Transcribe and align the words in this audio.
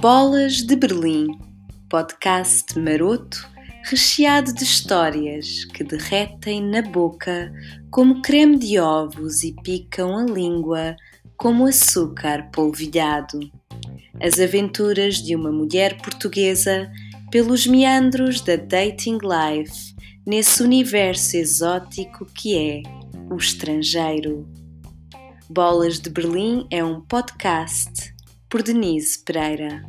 Bolas 0.00 0.62
de 0.62 0.76
Berlim, 0.76 1.26
podcast 1.88 2.78
maroto 2.78 3.48
recheado 3.88 4.52
de 4.52 4.64
histórias 4.64 5.64
que 5.64 5.84
derretem 5.84 6.60
na 6.60 6.82
boca 6.82 7.52
como 7.90 8.20
creme 8.20 8.58
de 8.58 8.80
ovos 8.80 9.44
e 9.44 9.54
picam 9.62 10.18
a 10.18 10.24
língua 10.24 10.96
como 11.36 11.66
açúcar 11.66 12.50
polvilhado. 12.50 13.38
As 14.20 14.40
aventuras 14.40 15.16
de 15.16 15.36
uma 15.36 15.52
mulher 15.52 16.00
portuguesa 16.02 16.90
pelos 17.30 17.66
meandros 17.66 18.40
da 18.40 18.56
dating 18.56 19.18
life 19.22 19.94
nesse 20.26 20.62
universo 20.62 21.36
exótico 21.36 22.26
que 22.26 22.56
é 22.58 22.82
o 23.30 23.36
estrangeiro. 23.36 24.55
Bolas 25.48 26.00
de 26.00 26.10
Berlim 26.10 26.66
é 26.72 26.82
um 26.82 27.00
podcast 27.00 28.12
por 28.50 28.64
Denise 28.64 29.22
Pereira. 29.22 29.86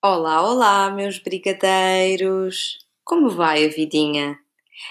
Olá, 0.00 0.48
olá, 0.48 0.90
meus 0.92 1.18
brigadeiros! 1.18 2.78
Como 3.04 3.28
vai 3.28 3.64
a 3.64 3.68
vidinha? 3.68 4.38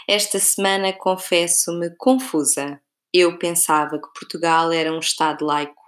Esta 0.06 0.38
semana 0.38 0.92
confesso-me 0.92 1.96
confusa. 1.96 2.82
Eu 3.14 3.40
pensava 3.40 3.98
que 3.98 4.20
Portugal 4.20 4.70
era 4.70 4.92
um 4.92 5.00
Estado 5.00 5.46
laico. 5.46 5.85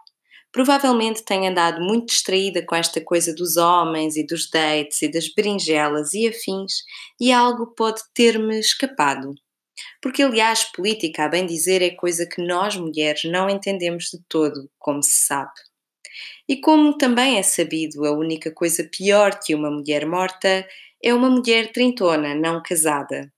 Provavelmente 0.57 1.23
tenho 1.23 1.51
andado 1.51 1.79
muito 1.79 2.07
distraída 2.07 2.65
com 2.65 2.73
esta 2.73 2.99
coisa 2.99 3.31
dos 3.31 3.57
homens 3.57 4.15
e 4.15 4.25
dos 4.25 4.49
dates 4.49 5.03
e 5.03 5.07
das 5.07 5.31
berinjelas 5.31 6.15
e 6.15 6.27
afins, 6.27 6.81
e 7.21 7.31
algo 7.31 7.75
pode 7.75 8.01
ter-me 8.11 8.57
escapado. 8.57 9.35
Porque, 10.01 10.23
aliás, 10.23 10.63
política, 10.63 11.25
a 11.25 11.29
bem 11.29 11.45
dizer, 11.45 11.83
é 11.83 11.91
coisa 11.91 12.25
que 12.25 12.41
nós 12.41 12.75
mulheres 12.75 13.23
não 13.25 13.47
entendemos 13.47 14.05
de 14.05 14.17
todo, 14.27 14.67
como 14.79 15.03
se 15.03 15.27
sabe. 15.27 15.53
E 16.49 16.59
como 16.59 16.97
também 16.97 17.37
é 17.37 17.43
sabido, 17.43 18.03
a 18.03 18.11
única 18.11 18.51
coisa 18.51 18.83
pior 18.91 19.39
que 19.39 19.53
uma 19.53 19.69
mulher 19.69 20.07
morta 20.07 20.67
é 21.03 21.13
uma 21.13 21.29
mulher 21.29 21.71
trintona, 21.71 22.33
não 22.33 22.63
casada. 22.63 23.31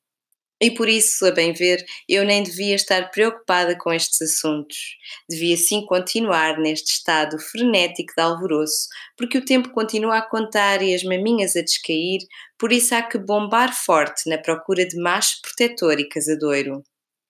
E 0.61 0.71
por 0.71 0.89
isso, 0.89 1.25
a 1.25 1.31
bem 1.31 1.53
ver, 1.53 1.85
eu 2.07 2.25
nem 2.25 2.43
devia 2.43 2.75
estar 2.75 3.09
preocupada 3.11 3.77
com 3.77 3.93
estes 3.93 4.21
assuntos. 4.21 4.97
Devia 5.29 5.55
sim 5.55 5.85
continuar 5.85 6.59
neste 6.59 6.91
estado 6.91 7.39
frenético 7.39 8.13
de 8.13 8.21
alvoroço, 8.21 8.89
porque 9.16 9.38
o 9.38 9.45
tempo 9.45 9.69
continua 9.69 10.17
a 10.17 10.21
contar 10.21 10.81
e 10.81 10.93
as 10.93 11.01
maminhas 11.01 11.55
a 11.55 11.61
descair, 11.61 12.19
por 12.57 12.73
isso 12.73 12.93
há 12.93 13.01
que 13.01 13.17
bombar 13.17 13.73
forte 13.73 14.29
na 14.29 14.38
procura 14.38 14.85
de 14.85 14.97
macho 14.97 15.41
protetor 15.41 15.97
e 15.97 16.09
casadoiro. 16.09 16.83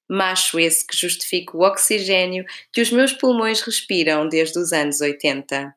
Macho 0.09 0.59
esse 0.59 0.87
que 0.87 0.97
justifica 0.97 1.55
o 1.55 1.61
oxigênio 1.61 2.43
que 2.73 2.81
os 2.81 2.91
meus 2.91 3.13
pulmões 3.13 3.61
respiram 3.61 4.27
desde 4.27 4.57
os 4.57 4.73
anos 4.73 5.01
80. 5.01 5.71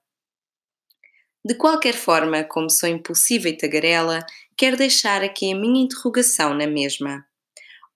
De 1.45 1.55
qualquer 1.55 1.95
forma, 1.95 2.45
como 2.45 2.71
sou 2.71 2.89
impulsiva 2.89 3.51
e 3.51 3.57
tagarela, 3.57 4.25
quero 4.57 4.79
deixar 4.79 5.23
aqui 5.23 5.53
a 5.53 5.57
minha 5.57 5.85
interrogação 5.85 6.55
na 6.55 6.67
mesma. 6.67 7.27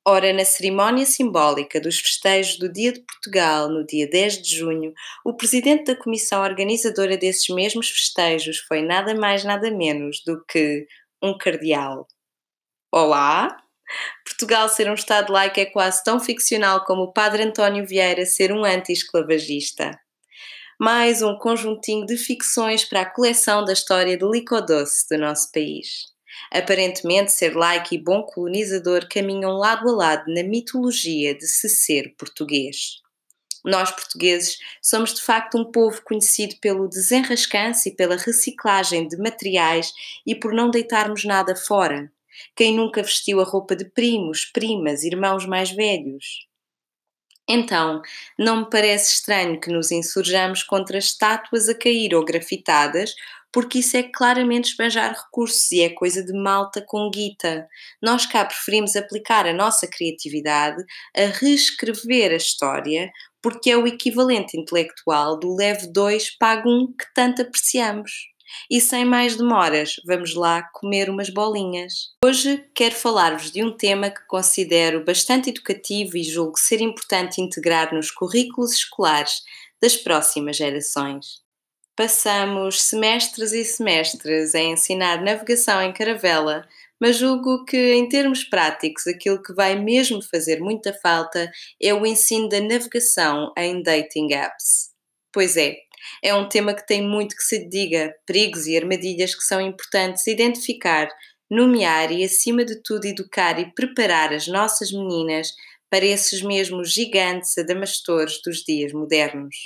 Ora, 0.08 0.32
na 0.32 0.44
cerimónia 0.44 1.04
simbólica 1.04 1.80
dos 1.80 1.98
festejos 1.98 2.60
do 2.60 2.72
Dia 2.72 2.92
de 2.92 3.00
Portugal, 3.00 3.68
no 3.68 3.84
dia 3.84 4.08
10 4.08 4.40
de 4.40 4.56
junho, 4.56 4.94
o 5.24 5.34
presidente 5.34 5.86
da 5.86 5.96
comissão 5.96 6.44
organizadora 6.44 7.16
desses 7.16 7.48
mesmos 7.48 7.90
festejos 7.90 8.58
foi 8.58 8.82
nada 8.82 9.16
mais 9.16 9.42
nada 9.42 9.68
menos 9.68 10.22
do 10.24 10.44
que 10.44 10.86
um 11.20 11.36
cardeal. 11.36 12.06
Olá! 12.92 13.60
Portugal 14.24 14.68
ser 14.68 14.88
um 14.88 14.94
Estado 14.94 15.32
laico 15.32 15.58
é 15.58 15.66
quase 15.66 16.04
tão 16.04 16.20
ficcional 16.20 16.84
como 16.84 17.02
o 17.02 17.12
Padre 17.12 17.42
António 17.42 17.84
Vieira 17.84 18.24
ser 18.24 18.52
um 18.52 18.64
anti-esclavagista. 18.64 19.98
Mais 20.78 21.20
um 21.20 21.36
conjuntinho 21.36 22.06
de 22.06 22.16
ficções 22.16 22.84
para 22.84 23.00
a 23.00 23.10
coleção 23.10 23.64
da 23.64 23.72
história 23.72 24.16
de 24.16 24.24
licodoce 24.24 25.04
do 25.10 25.18
nosso 25.18 25.50
país. 25.50 26.15
Aparentemente, 26.50 27.32
ser 27.32 27.56
laico 27.56 27.94
e 27.94 27.98
bom 27.98 28.22
colonizador 28.22 29.08
caminham 29.08 29.52
lado 29.52 29.88
a 29.88 29.92
lado 29.92 30.32
na 30.32 30.42
mitologia 30.42 31.34
de 31.34 31.46
se 31.46 31.68
ser 31.68 32.14
português. 32.16 33.00
Nós, 33.64 33.90
portugueses, 33.90 34.58
somos 34.80 35.12
de 35.12 35.20
facto 35.20 35.58
um 35.58 35.64
povo 35.64 36.00
conhecido 36.02 36.54
pelo 36.60 36.88
desenrascanço 36.88 37.88
e 37.88 37.96
pela 37.96 38.16
reciclagem 38.16 39.08
de 39.08 39.16
materiais 39.16 39.92
e 40.24 40.36
por 40.36 40.52
não 40.52 40.70
deitarmos 40.70 41.24
nada 41.24 41.56
fora. 41.56 42.10
Quem 42.54 42.76
nunca 42.76 43.02
vestiu 43.02 43.40
a 43.40 43.44
roupa 43.44 43.74
de 43.74 43.84
primos, 43.86 44.44
primas, 44.44 45.02
irmãos 45.02 45.44
mais 45.46 45.70
velhos? 45.70 46.46
Então, 47.48 48.02
não 48.38 48.60
me 48.60 48.70
parece 48.70 49.14
estranho 49.14 49.60
que 49.60 49.70
nos 49.70 49.90
insurjamos 49.90 50.62
contra 50.62 50.98
estátuas 50.98 51.68
a 51.68 51.74
cair 51.74 52.14
ou 52.14 52.24
grafitadas 52.24 53.14
porque 53.52 53.78
isso 53.78 53.96
é 53.96 54.02
claramente 54.02 54.70
esbanjar 54.70 55.12
recursos 55.12 55.70
e 55.72 55.82
é 55.82 55.90
coisa 55.90 56.24
de 56.24 56.32
malta 56.32 56.84
com 56.86 57.10
guita. 57.10 57.66
Nós 58.02 58.26
cá 58.26 58.44
preferimos 58.44 58.96
aplicar 58.96 59.46
a 59.46 59.52
nossa 59.52 59.86
criatividade 59.86 60.82
a 61.16 61.26
reescrever 61.26 62.32
a 62.32 62.36
história, 62.36 63.10
porque 63.42 63.70
é 63.70 63.76
o 63.76 63.86
equivalente 63.86 64.58
intelectual 64.58 65.38
do 65.38 65.54
leve 65.54 65.90
2 65.92 66.36
pago 66.38 66.68
1 66.68 66.72
um 66.72 66.86
que 66.88 67.06
tanto 67.14 67.42
apreciamos. 67.42 68.12
E 68.70 68.80
sem 68.80 69.04
mais 69.04 69.36
demoras, 69.36 69.96
vamos 70.04 70.34
lá 70.34 70.62
comer 70.72 71.10
umas 71.10 71.30
bolinhas. 71.30 72.10
Hoje 72.24 72.64
quero 72.74 72.94
falar-vos 72.94 73.50
de 73.50 73.62
um 73.62 73.76
tema 73.76 74.10
que 74.10 74.24
considero 74.26 75.04
bastante 75.04 75.50
educativo 75.50 76.16
e 76.16 76.22
julgo 76.22 76.58
ser 76.58 76.80
importante 76.80 77.40
integrar 77.40 77.92
nos 77.92 78.10
currículos 78.10 78.72
escolares 78.72 79.42
das 79.80 79.96
próximas 79.96 80.56
gerações. 80.56 81.45
Passamos 81.96 82.82
semestres 82.82 83.52
e 83.52 83.64
semestres 83.64 84.54
a 84.54 84.60
ensinar 84.60 85.22
navegação 85.22 85.80
em 85.80 85.94
caravela, 85.94 86.68
mas 87.00 87.16
julgo 87.16 87.64
que, 87.64 87.94
em 87.94 88.06
termos 88.06 88.44
práticos, 88.44 89.06
aquilo 89.06 89.42
que 89.42 89.54
vai 89.54 89.80
mesmo 89.80 90.20
fazer 90.22 90.60
muita 90.60 90.92
falta 90.92 91.50
é 91.82 91.94
o 91.94 92.04
ensino 92.04 92.50
da 92.50 92.60
navegação 92.60 93.50
em 93.56 93.82
dating 93.82 94.34
apps. 94.34 94.90
Pois 95.32 95.56
é, 95.56 95.74
é 96.22 96.34
um 96.34 96.46
tema 96.46 96.74
que 96.74 96.86
tem 96.86 97.02
muito 97.02 97.34
que 97.34 97.42
se 97.42 97.66
diga, 97.66 98.14
perigos 98.26 98.66
e 98.66 98.76
armadilhas 98.76 99.34
que 99.34 99.42
são 99.42 99.58
importantes 99.58 100.26
identificar, 100.26 101.08
nomear 101.50 102.12
e, 102.12 102.22
acima 102.22 102.62
de 102.62 102.82
tudo, 102.82 103.06
educar 103.06 103.58
e 103.58 103.72
preparar 103.72 104.34
as 104.34 104.46
nossas 104.46 104.92
meninas 104.92 105.50
para 105.88 106.04
esses 106.04 106.42
mesmos 106.42 106.92
gigantes 106.92 107.56
adamastores 107.56 108.38
dos 108.44 108.58
dias 108.58 108.92
modernos. 108.92 109.56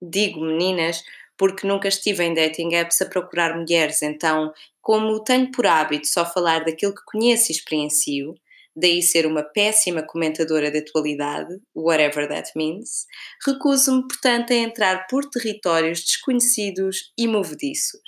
Digo 0.00 0.40
meninas 0.40 1.02
porque 1.42 1.66
nunca 1.66 1.88
estive 1.88 2.22
em 2.22 2.34
dating 2.34 2.72
apps 2.76 3.02
a 3.02 3.06
procurar 3.06 3.56
mulheres, 3.56 4.00
então, 4.00 4.52
como 4.80 5.24
tenho 5.24 5.50
por 5.50 5.66
hábito 5.66 6.06
só 6.06 6.24
falar 6.24 6.64
daquilo 6.64 6.94
que 6.94 7.02
conheço 7.04 7.50
e 7.50 7.56
experiencio, 7.56 8.36
daí 8.76 9.02
ser 9.02 9.26
uma 9.26 9.42
péssima 9.42 10.04
comentadora 10.04 10.70
de 10.70 10.78
atualidade, 10.78 11.52
whatever 11.74 12.28
that 12.28 12.48
means, 12.54 13.06
recuso-me, 13.44 14.02
portanto, 14.02 14.52
a 14.52 14.54
entrar 14.54 15.08
por 15.08 15.28
territórios 15.28 16.04
desconhecidos 16.04 17.12
e 17.18 17.26
movediços. 17.26 18.00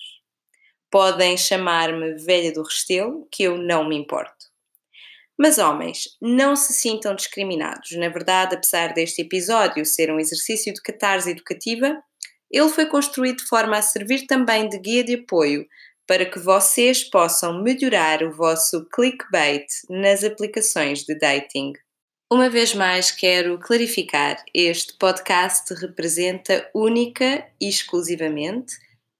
Podem 0.88 1.36
chamar-me 1.36 2.14
velha 2.14 2.52
do 2.52 2.62
Restelo, 2.62 3.26
que 3.32 3.42
eu 3.42 3.58
não 3.58 3.88
me 3.88 3.96
importo. 3.96 4.44
Mas 5.36 5.58
homens, 5.58 6.04
não 6.22 6.54
se 6.54 6.72
sintam 6.72 7.16
discriminados. 7.16 7.90
Na 7.96 8.08
verdade, 8.08 8.54
apesar 8.54 8.94
deste 8.94 9.22
episódio 9.22 9.84
ser 9.84 10.12
um 10.12 10.20
exercício 10.20 10.72
de 10.72 10.80
catarse 10.80 11.30
educativa, 11.30 12.00
ele 12.54 12.68
foi 12.68 12.86
construído 12.86 13.38
de 13.38 13.48
forma 13.48 13.76
a 13.76 13.82
servir 13.82 14.26
também 14.26 14.68
de 14.68 14.78
guia 14.78 15.02
de 15.02 15.14
apoio 15.14 15.66
para 16.06 16.24
que 16.24 16.38
vocês 16.38 17.02
possam 17.02 17.60
melhorar 17.60 18.22
o 18.22 18.30
vosso 18.30 18.84
clickbait 18.94 19.66
nas 19.90 20.22
aplicações 20.22 21.02
de 21.02 21.18
dating. 21.18 21.72
Uma 22.32 22.48
vez 22.48 22.72
mais, 22.72 23.10
quero 23.10 23.58
clarificar: 23.58 24.36
este 24.54 24.96
podcast 24.98 25.74
representa 25.74 26.70
única 26.72 27.44
e 27.60 27.68
exclusivamente 27.68 28.76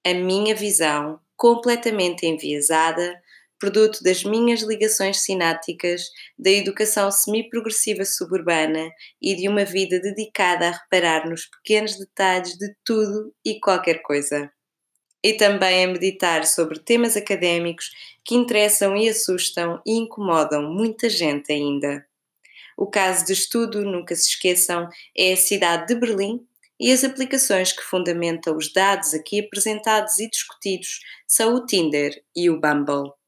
a 0.07 0.15
minha 0.15 0.55
visão 0.55 1.19
completamente 1.37 2.27
enviesada 2.27 3.21
produto 3.65 4.03
das 4.03 4.23
minhas 4.23 4.61
ligações 4.61 5.23
sinápticas, 5.23 6.03
da 6.39 6.51
educação 6.51 7.11
semi-progressiva 7.11 8.05
suburbana 8.05 8.91
e 9.23 9.35
de 9.35 9.49
uma 9.49 9.65
vida 9.65 9.99
dedicada 10.01 10.69
a 10.69 10.73
reparar 10.73 11.27
nos 11.27 11.47
pequenos 11.47 11.99
detalhes 11.99 12.59
de 12.59 12.77
tudo 12.85 13.35
e 13.43 13.59
qualquer 13.59 14.03
coisa. 14.03 14.53
E 15.23 15.33
também 15.33 15.83
a 15.83 15.89
meditar 15.89 16.45
sobre 16.45 16.79
temas 16.79 17.17
académicos 17.17 17.87
que 18.23 18.35
interessam 18.35 18.95
e 18.99 19.09
assustam 19.09 19.81
e 19.87 19.93
incomodam 19.93 20.71
muita 20.71 21.09
gente 21.09 21.51
ainda. 21.51 22.05
O 22.77 22.87
caso 22.87 23.25
de 23.25 23.33
estudo, 23.33 23.83
nunca 23.83 24.15
se 24.15 24.29
esqueçam, 24.29 24.91
é 25.17 25.33
a 25.33 25.37
cidade 25.39 25.87
de 25.87 25.95
Berlim 25.95 26.47
e 26.79 26.93
as 26.93 27.03
aplicações 27.03 27.73
que 27.73 27.83
fundamentam 27.83 28.59
os 28.59 28.71
dados 28.71 29.15
aqui 29.15 29.41
apresentados 29.41 30.19
e 30.19 30.29
discutidos 30.29 31.01
são 31.27 31.55
o 31.55 31.65
Tinder 31.65 32.23
e 32.37 32.51
o 32.51 32.61
Bumble. 32.61 33.24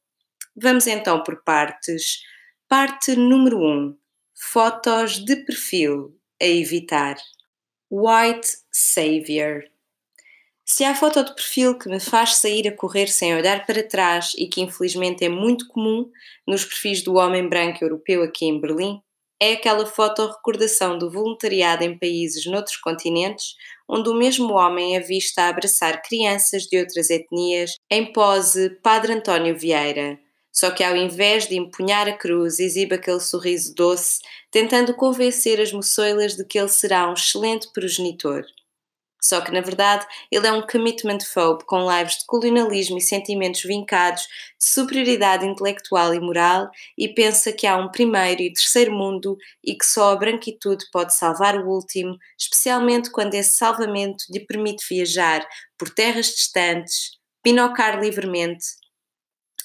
Vamos 0.59 0.87
então 0.87 1.21
por 1.21 1.43
partes. 1.43 2.23
Parte 2.67 3.15
número 3.15 3.59
1: 3.59 3.95
Fotos 4.35 5.23
de 5.23 5.35
perfil 5.45 6.17
a 6.41 6.45
evitar. 6.45 7.15
White 7.91 8.49
Savior. 8.71 9.63
Se 10.65 10.83
há 10.83 10.95
foto 10.95 11.23
de 11.23 11.35
perfil 11.35 11.77
que 11.77 11.87
me 11.87 11.99
faz 11.99 12.37
sair 12.37 12.67
a 12.67 12.75
correr 12.75 13.07
sem 13.07 13.35
olhar 13.35 13.67
para 13.67 13.87
trás 13.87 14.33
e 14.35 14.47
que 14.47 14.59
infelizmente 14.59 15.23
é 15.23 15.29
muito 15.29 15.67
comum 15.67 16.09
nos 16.45 16.65
perfis 16.65 17.03
do 17.03 17.17
homem 17.17 17.47
branco 17.47 17.85
europeu 17.85 18.23
aqui 18.23 18.45
em 18.45 18.59
Berlim, 18.59 18.99
é 19.39 19.53
aquela 19.53 19.85
foto 19.85 20.25
recordação 20.25 20.97
do 20.97 21.11
voluntariado 21.11 21.83
em 21.83 21.95
países 21.95 22.47
noutros 22.47 22.77
continentes, 22.77 23.53
onde 23.87 24.09
o 24.09 24.15
mesmo 24.15 24.53
homem 24.53 24.97
é 24.97 24.99
visto 24.99 25.37
a 25.37 25.49
abraçar 25.49 26.01
crianças 26.01 26.63
de 26.63 26.79
outras 26.79 27.11
etnias 27.11 27.77
em 27.91 28.11
pose 28.11 28.71
Padre 28.81 29.13
António 29.13 29.55
Vieira, 29.55 30.19
só 30.57 30.71
que 30.71 30.83
ao 30.83 30.95
invés 30.95 31.47
de 31.47 31.55
empunhar 31.55 32.07
a 32.07 32.17
cruz, 32.17 32.59
exibe 32.59 32.95
aquele 32.95 33.19
sorriso 33.19 33.75
doce, 33.75 34.19
tentando 34.49 34.95
convencer 34.95 35.61
as 35.61 35.71
moçoilas 35.71 36.35
de 36.35 36.43
que 36.43 36.57
ele 36.57 36.67
será 36.67 37.07
um 37.07 37.13
excelente 37.13 37.71
progenitor. 37.71 38.43
Só 39.21 39.39
que, 39.39 39.51
na 39.51 39.61
verdade, 39.61 40.07
ele 40.31 40.47
é 40.47 40.51
um 40.51 40.65
commitment 40.65 41.19
phobe 41.31 41.63
com 41.63 41.87
lives 41.87 42.17
de 42.17 42.25
colonialismo 42.25 42.97
e 42.97 43.01
sentimentos 43.01 43.61
vincados 43.61 44.23
de 44.59 44.67
superioridade 44.67 45.45
intelectual 45.45 46.11
e 46.15 46.19
moral 46.19 46.71
e 46.97 47.07
pensa 47.07 47.53
que 47.53 47.67
há 47.67 47.77
um 47.77 47.91
primeiro 47.91 48.41
e 48.41 48.51
terceiro 48.51 48.91
mundo 48.91 49.37
e 49.63 49.75
que 49.75 49.85
só 49.85 50.13
a 50.13 50.15
branquitude 50.15 50.85
pode 50.91 51.13
salvar 51.13 51.55
o 51.59 51.69
último, 51.69 52.17
especialmente 52.35 53.11
quando 53.11 53.35
esse 53.35 53.55
salvamento 53.55 54.23
lhe 54.31 54.39
permite 54.39 54.83
viajar 54.89 55.47
por 55.77 55.91
terras 55.91 56.29
distantes, 56.29 57.11
pinocar 57.43 58.01
livremente, 58.01 58.65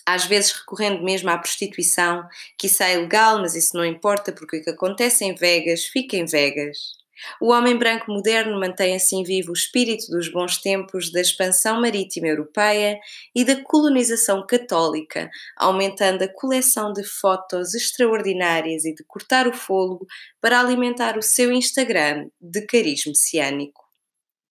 às 0.06 0.24
vezes 0.24 0.52
recorrendo 0.52 1.02
mesmo 1.02 1.30
à 1.30 1.38
prostituição, 1.38 2.26
que 2.58 2.66
isso 2.66 2.82
é 2.82 2.94
ilegal, 2.94 3.40
mas 3.40 3.54
isso 3.54 3.76
não 3.76 3.84
importa 3.84 4.32
porque 4.32 4.58
o 4.58 4.62
que 4.62 4.70
acontece 4.70 5.24
em 5.24 5.34
Vegas 5.34 5.84
fica 5.84 6.16
em 6.16 6.24
Vegas. 6.24 7.02
O 7.40 7.52
homem 7.52 7.76
branco 7.76 8.10
moderno 8.10 8.58
mantém 8.58 8.94
assim 8.94 9.22
vivo 9.22 9.50
o 9.50 9.54
espírito 9.54 10.10
dos 10.10 10.28
bons 10.28 10.58
tempos 10.58 11.10
da 11.12 11.20
expansão 11.20 11.80
marítima 11.80 12.26
europeia 12.26 12.98
e 13.34 13.44
da 13.44 13.62
colonização 13.62 14.44
católica, 14.46 15.30
aumentando 15.56 16.22
a 16.22 16.28
coleção 16.28 16.92
de 16.92 17.04
fotos 17.04 17.74
extraordinárias 17.74 18.84
e 18.84 18.94
de 18.94 19.04
cortar 19.04 19.46
o 19.46 19.52
fôlego 19.52 20.06
para 20.40 20.58
alimentar 20.58 21.16
o 21.16 21.22
seu 21.22 21.52
Instagram 21.52 22.28
de 22.40 22.62
cariz 22.62 23.04
messiânico. 23.06 23.82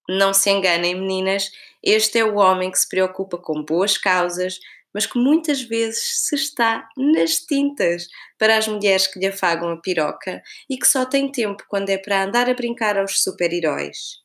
Não 0.10 0.34
se 0.34 0.50
enganem, 0.50 0.96
meninas, 0.96 1.52
este 1.84 2.20
é 2.20 2.26
o 2.26 2.36
homem 2.36 2.72
que 2.72 2.80
se 2.80 2.88
preocupa 2.88 3.38
com 3.38 3.64
boas 3.64 3.98
causas, 3.98 4.60
mas 4.94 5.06
que 5.06 5.18
muitas 5.18 5.62
vezes 5.62 6.28
se 6.28 6.36
está 6.36 6.88
nas 6.98 7.38
tintas 7.38 8.08
para 8.38 8.58
as 8.58 8.68
mulheres 8.68 9.08
que 9.08 9.20
lhe 9.20 9.28
afagam 9.28 9.70
a 9.70 9.82
piroca 9.82 10.42
e 10.70 10.78
que 10.78 10.88
só 10.88 11.06
tem 11.06 11.32
tempo 11.32 11.64
quando 11.68 11.90
é 11.90 11.98
para 11.98 12.24
andar 12.24 12.50
a 12.50 12.54
brincar 12.54 12.98
aos 12.98 13.22
super-heróis. 13.22 14.20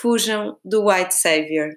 Fujam 0.00 0.58
do 0.64 0.86
White 0.88 1.14
Savior. 1.14 1.70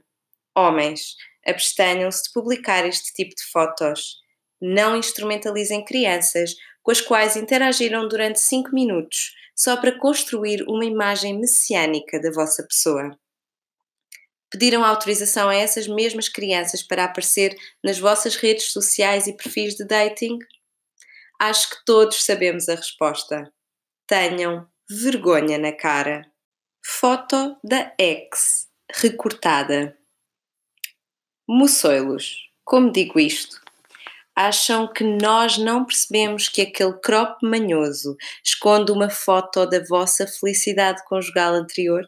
Homens, 0.56 1.16
abstenham-se 1.46 2.24
de 2.24 2.34
publicar 2.34 2.86
este 2.86 3.14
tipo 3.14 3.34
de 3.36 3.44
fotos. 3.52 4.18
Não 4.62 4.96
instrumentalizem 4.96 5.84
crianças 5.84 6.56
com 6.82 6.92
as 6.92 7.02
quais 7.02 7.36
interagiram 7.36 8.08
durante 8.08 8.40
5 8.40 8.74
minutos 8.74 9.34
só 9.56 9.78
para 9.78 9.98
construir 9.98 10.64
uma 10.68 10.86
imagem 10.86 11.40
messiânica 11.40 12.20
da 12.20 12.32
vossa 12.32 12.64
pessoa 12.64 13.18
pediram 14.54 14.86
autorização 14.86 15.50
a 15.50 15.56
essas 15.56 15.88
mesmas 15.88 16.30
crianças 16.30 16.84
para 16.84 17.06
aparecer 17.06 17.58
nas 17.84 17.98
vossas 17.98 18.36
redes 18.36 18.72
sociais 18.72 19.26
e 19.26 19.36
perfis 19.36 19.74
de 19.74 19.84
dating? 19.84 20.38
Acho 21.40 21.72
que 21.72 21.84
todos 21.84 22.24
sabemos 22.24 22.70
a 22.70 22.76
resposta. 22.76 23.52
Tenham 24.06 24.68
vergonha 24.88 25.58
na 25.58 25.72
cara. 25.72 26.22
Foto 26.86 27.58
da 27.64 27.92
ex, 27.98 28.68
recortada. 28.94 29.98
Moçoilos, 31.48 32.48
como 32.64 32.92
digo 32.92 33.20
isto? 33.20 33.60
Acham 34.36 34.88
que 34.92 35.04
nós 35.04 35.58
não 35.58 35.84
percebemos 35.84 36.48
que 36.48 36.62
aquele 36.62 36.94
crop 37.00 37.40
manhoso 37.42 38.16
esconde 38.44 38.92
uma 38.92 39.10
foto 39.10 39.66
da 39.66 39.84
vossa 39.84 40.28
felicidade 40.28 41.04
conjugal 41.06 41.56
anterior? 41.56 42.06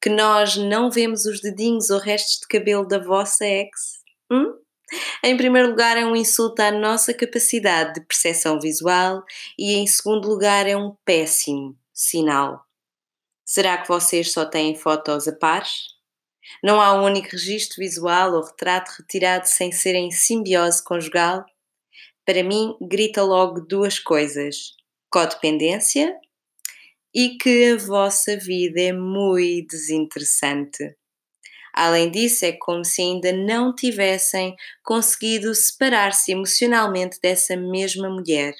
Que 0.00 0.08
nós 0.08 0.56
não 0.56 0.90
vemos 0.90 1.26
os 1.26 1.40
dedinhos 1.40 1.90
ou 1.90 1.98
restos 1.98 2.40
de 2.40 2.48
cabelo 2.48 2.86
da 2.86 2.98
vossa 2.98 3.44
ex? 3.44 4.00
Hum? 4.30 4.54
Em 5.22 5.36
primeiro 5.36 5.68
lugar, 5.70 5.96
é 5.96 6.04
um 6.04 6.16
insulto 6.16 6.62
à 6.62 6.70
nossa 6.70 7.14
capacidade 7.14 7.94
de 7.94 8.06
percepção 8.06 8.58
visual 8.58 9.22
e, 9.58 9.74
em 9.74 9.86
segundo 9.86 10.28
lugar, 10.28 10.66
é 10.66 10.76
um 10.76 10.96
péssimo 11.04 11.76
sinal. 11.92 12.64
Será 13.44 13.78
que 13.78 13.88
vocês 13.88 14.32
só 14.32 14.44
têm 14.44 14.74
fotos 14.74 15.28
a 15.28 15.32
pares? 15.32 16.00
Não 16.62 16.80
há 16.80 16.94
um 16.94 17.04
único 17.04 17.30
registro 17.32 17.76
visual 17.78 18.32
ou 18.32 18.44
retrato 18.44 18.90
retirado 18.98 19.46
sem 19.46 19.70
ser 19.70 19.94
em 19.94 20.10
simbiose 20.10 20.82
conjugal? 20.82 21.44
Para 22.24 22.42
mim, 22.42 22.76
grita 22.80 23.22
logo 23.22 23.60
duas 23.60 23.98
coisas: 23.98 24.74
codependência 25.10 26.16
e 27.14 27.36
que 27.38 27.72
a 27.72 27.76
vossa 27.76 28.36
vida 28.36 28.80
é 28.80 28.92
muito 28.92 29.68
desinteressante. 29.70 30.94
Além 31.72 32.10
disso, 32.10 32.44
é 32.44 32.52
como 32.52 32.84
se 32.84 33.00
ainda 33.00 33.32
não 33.32 33.74
tivessem 33.74 34.54
conseguido 34.82 35.54
separar-se 35.54 36.32
emocionalmente 36.32 37.18
dessa 37.22 37.56
mesma 37.56 38.08
mulher. 38.10 38.54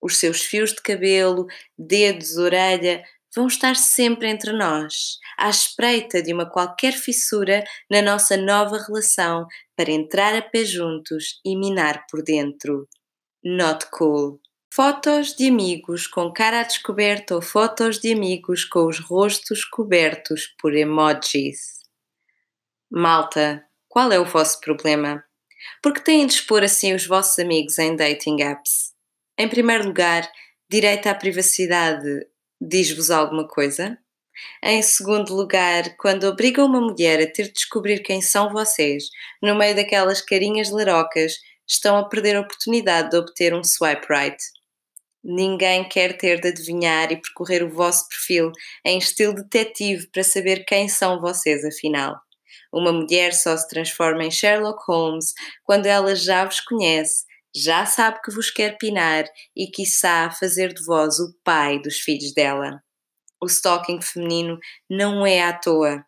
Os 0.00 0.18
seus 0.18 0.42
fios 0.42 0.72
de 0.72 0.82
cabelo, 0.82 1.46
dedos, 1.78 2.36
orelha 2.36 3.02
vão 3.34 3.46
estar 3.46 3.74
sempre 3.74 4.28
entre 4.28 4.52
nós, 4.52 5.18
à 5.36 5.48
espreita 5.48 6.22
de 6.22 6.32
uma 6.32 6.48
qualquer 6.48 6.92
fissura 6.92 7.64
na 7.90 8.00
nossa 8.00 8.36
nova 8.36 8.78
relação 8.78 9.46
para 9.76 9.90
entrar 9.90 10.34
a 10.34 10.42
pé 10.42 10.64
juntos 10.64 11.40
e 11.44 11.56
minar 11.56 12.06
por 12.08 12.22
dentro. 12.22 12.86
Not 13.42 13.86
cool. 13.90 14.40
Fotos 14.74 15.36
de 15.36 15.46
amigos 15.46 16.08
com 16.08 16.32
cara 16.32 16.58
a 16.58 16.62
descoberto 16.64 17.36
ou 17.36 17.40
fotos 17.40 18.00
de 18.00 18.12
amigos 18.12 18.64
com 18.64 18.88
os 18.88 18.98
rostos 18.98 19.64
cobertos 19.64 20.52
por 20.60 20.74
emojis. 20.74 21.78
Malta, 22.90 23.64
qual 23.88 24.10
é 24.10 24.18
o 24.18 24.24
vosso 24.24 24.58
problema? 24.58 25.22
Porque 25.80 26.00
têm 26.00 26.26
de 26.26 26.34
expor 26.34 26.64
assim 26.64 26.92
os 26.92 27.06
vossos 27.06 27.38
amigos 27.38 27.78
em 27.78 27.94
dating 27.94 28.42
apps? 28.42 28.92
Em 29.38 29.48
primeiro 29.48 29.86
lugar, 29.86 30.28
direito 30.68 31.06
à 31.06 31.14
privacidade 31.14 32.26
diz-vos 32.60 33.12
alguma 33.12 33.46
coisa? 33.46 33.96
Em 34.60 34.82
segundo 34.82 35.36
lugar, 35.36 35.94
quando 35.98 36.24
obrigam 36.24 36.66
uma 36.66 36.80
mulher 36.80 37.22
a 37.22 37.30
ter 37.30 37.44
de 37.44 37.52
descobrir 37.52 38.00
quem 38.00 38.20
são 38.20 38.50
vocês, 38.50 39.04
no 39.40 39.54
meio 39.54 39.76
daquelas 39.76 40.20
carinhas 40.20 40.70
larocas, 40.70 41.34
estão 41.64 41.96
a 41.96 42.08
perder 42.08 42.34
a 42.34 42.40
oportunidade 42.40 43.10
de 43.10 43.16
obter 43.16 43.54
um 43.54 43.62
swipe 43.62 44.06
right. 44.10 44.36
Ninguém 45.24 45.88
quer 45.88 46.18
ter 46.18 46.38
de 46.38 46.48
adivinhar 46.48 47.10
e 47.10 47.20
percorrer 47.20 47.62
o 47.64 47.70
vosso 47.70 48.06
perfil 48.08 48.52
em 48.84 48.98
estilo 48.98 49.34
detetive 49.34 50.06
para 50.08 50.22
saber 50.22 50.64
quem 50.66 50.86
são 50.86 51.18
vocês, 51.18 51.64
afinal. 51.64 52.20
Uma 52.70 52.92
mulher 52.92 53.32
só 53.32 53.56
se 53.56 53.66
transforma 53.68 54.24
em 54.24 54.30
Sherlock 54.30 54.84
Holmes 54.86 55.32
quando 55.62 55.86
ela 55.86 56.14
já 56.14 56.44
vos 56.44 56.60
conhece, 56.60 57.24
já 57.56 57.86
sabe 57.86 58.20
que 58.22 58.32
vos 58.32 58.50
quer 58.50 58.76
pinar 58.76 59.24
e, 59.56 59.68
quiçá, 59.68 60.30
fazer 60.30 60.74
de 60.74 60.84
vós 60.84 61.18
o 61.20 61.32
pai 61.42 61.80
dos 61.80 62.00
filhos 62.00 62.34
dela. 62.34 62.82
O 63.40 63.46
stalking 63.46 64.02
feminino 64.02 64.58
não 64.90 65.24
é 65.24 65.42
à 65.42 65.52
toa. 65.52 66.04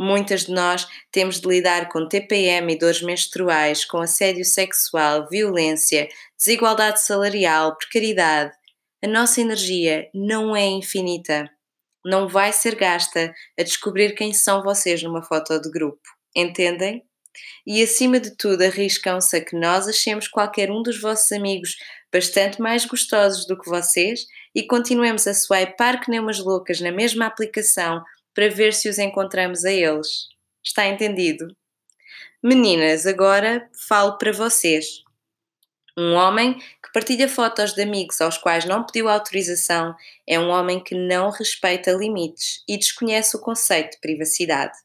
Muitas 0.00 0.44
de 0.44 0.52
nós 0.52 0.86
temos 1.10 1.40
de 1.40 1.48
lidar 1.48 1.88
com 1.88 2.08
TPM 2.08 2.72
e 2.72 2.78
dores 2.78 3.02
menstruais, 3.02 3.84
com 3.84 3.98
assédio 3.98 4.44
sexual, 4.44 5.28
violência, 5.28 6.08
desigualdade 6.36 7.02
salarial, 7.02 7.76
precariedade. 7.76 8.52
A 9.02 9.08
nossa 9.08 9.40
energia 9.40 10.08
não 10.14 10.54
é 10.54 10.66
infinita. 10.66 11.50
Não 12.04 12.28
vai 12.28 12.52
ser 12.52 12.76
gasta 12.76 13.34
a 13.58 13.62
descobrir 13.62 14.14
quem 14.14 14.32
são 14.32 14.62
vocês 14.62 15.02
numa 15.02 15.22
foto 15.22 15.60
de 15.60 15.70
grupo. 15.70 16.00
Entendem? 16.34 17.04
E 17.66 17.82
acima 17.82 18.18
de 18.20 18.36
tudo, 18.36 18.62
arriscam-se 18.62 19.36
a 19.36 19.44
que 19.44 19.56
nós 19.56 19.86
achemos 19.88 20.28
qualquer 20.28 20.70
um 20.70 20.82
dos 20.82 21.00
vossos 21.00 21.30
amigos 21.32 21.76
bastante 22.12 22.60
mais 22.60 22.86
gostosos 22.86 23.46
do 23.46 23.58
que 23.58 23.68
vocês 23.68 24.26
e 24.54 24.66
continuemos 24.66 25.26
a 25.26 25.34
swipar 25.34 26.00
que 26.00 26.10
nem 26.10 26.20
umas 26.20 26.38
loucas 26.38 26.80
na 26.80 26.90
mesma 26.90 27.26
aplicação 27.26 28.02
para 28.38 28.48
ver 28.48 28.72
se 28.72 28.88
os 28.88 29.00
encontramos 29.00 29.64
a 29.64 29.72
eles. 29.72 30.28
Está 30.64 30.86
entendido? 30.86 31.48
Meninas, 32.40 33.04
agora 33.04 33.68
falo 33.88 34.16
para 34.16 34.30
vocês. 34.30 35.02
Um 35.98 36.12
homem 36.12 36.54
que 36.54 36.92
partilha 36.94 37.28
fotos 37.28 37.72
de 37.72 37.82
amigos 37.82 38.20
aos 38.20 38.38
quais 38.38 38.64
não 38.64 38.86
pediu 38.86 39.08
autorização 39.08 39.92
é 40.24 40.38
um 40.38 40.50
homem 40.50 40.78
que 40.78 40.94
não 40.94 41.30
respeita 41.30 41.90
limites 41.90 42.62
e 42.68 42.78
desconhece 42.78 43.36
o 43.36 43.40
conceito 43.40 43.94
de 43.94 44.00
privacidade. 44.00 44.78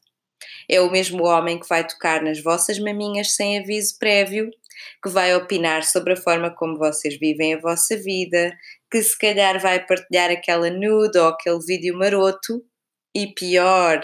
É 0.68 0.80
o 0.80 0.90
mesmo 0.90 1.22
homem 1.22 1.60
que 1.60 1.68
vai 1.68 1.86
tocar 1.86 2.24
nas 2.24 2.42
vossas 2.42 2.80
maminhas 2.80 3.36
sem 3.36 3.60
aviso 3.60 3.96
prévio, 4.00 4.50
que 5.00 5.08
vai 5.08 5.32
opinar 5.32 5.84
sobre 5.84 6.14
a 6.14 6.16
forma 6.16 6.50
como 6.50 6.76
vocês 6.76 7.16
vivem 7.20 7.54
a 7.54 7.60
vossa 7.60 7.96
vida, 7.96 8.52
que 8.90 9.00
se 9.00 9.16
calhar 9.16 9.60
vai 9.60 9.86
partilhar 9.86 10.32
aquela 10.32 10.70
nude 10.70 11.16
ou 11.16 11.28
aquele 11.28 11.60
vídeo 11.60 11.96
maroto. 11.96 12.60
E 13.14 13.28
pior, 13.32 14.00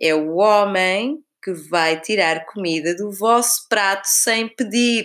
é 0.00 0.14
o 0.14 0.36
homem 0.36 1.18
que 1.42 1.52
vai 1.52 2.00
tirar 2.00 2.44
comida 2.46 2.94
do 2.94 3.10
vosso 3.10 3.66
prato 3.68 4.04
sem 4.06 4.48
pedir. 4.48 5.04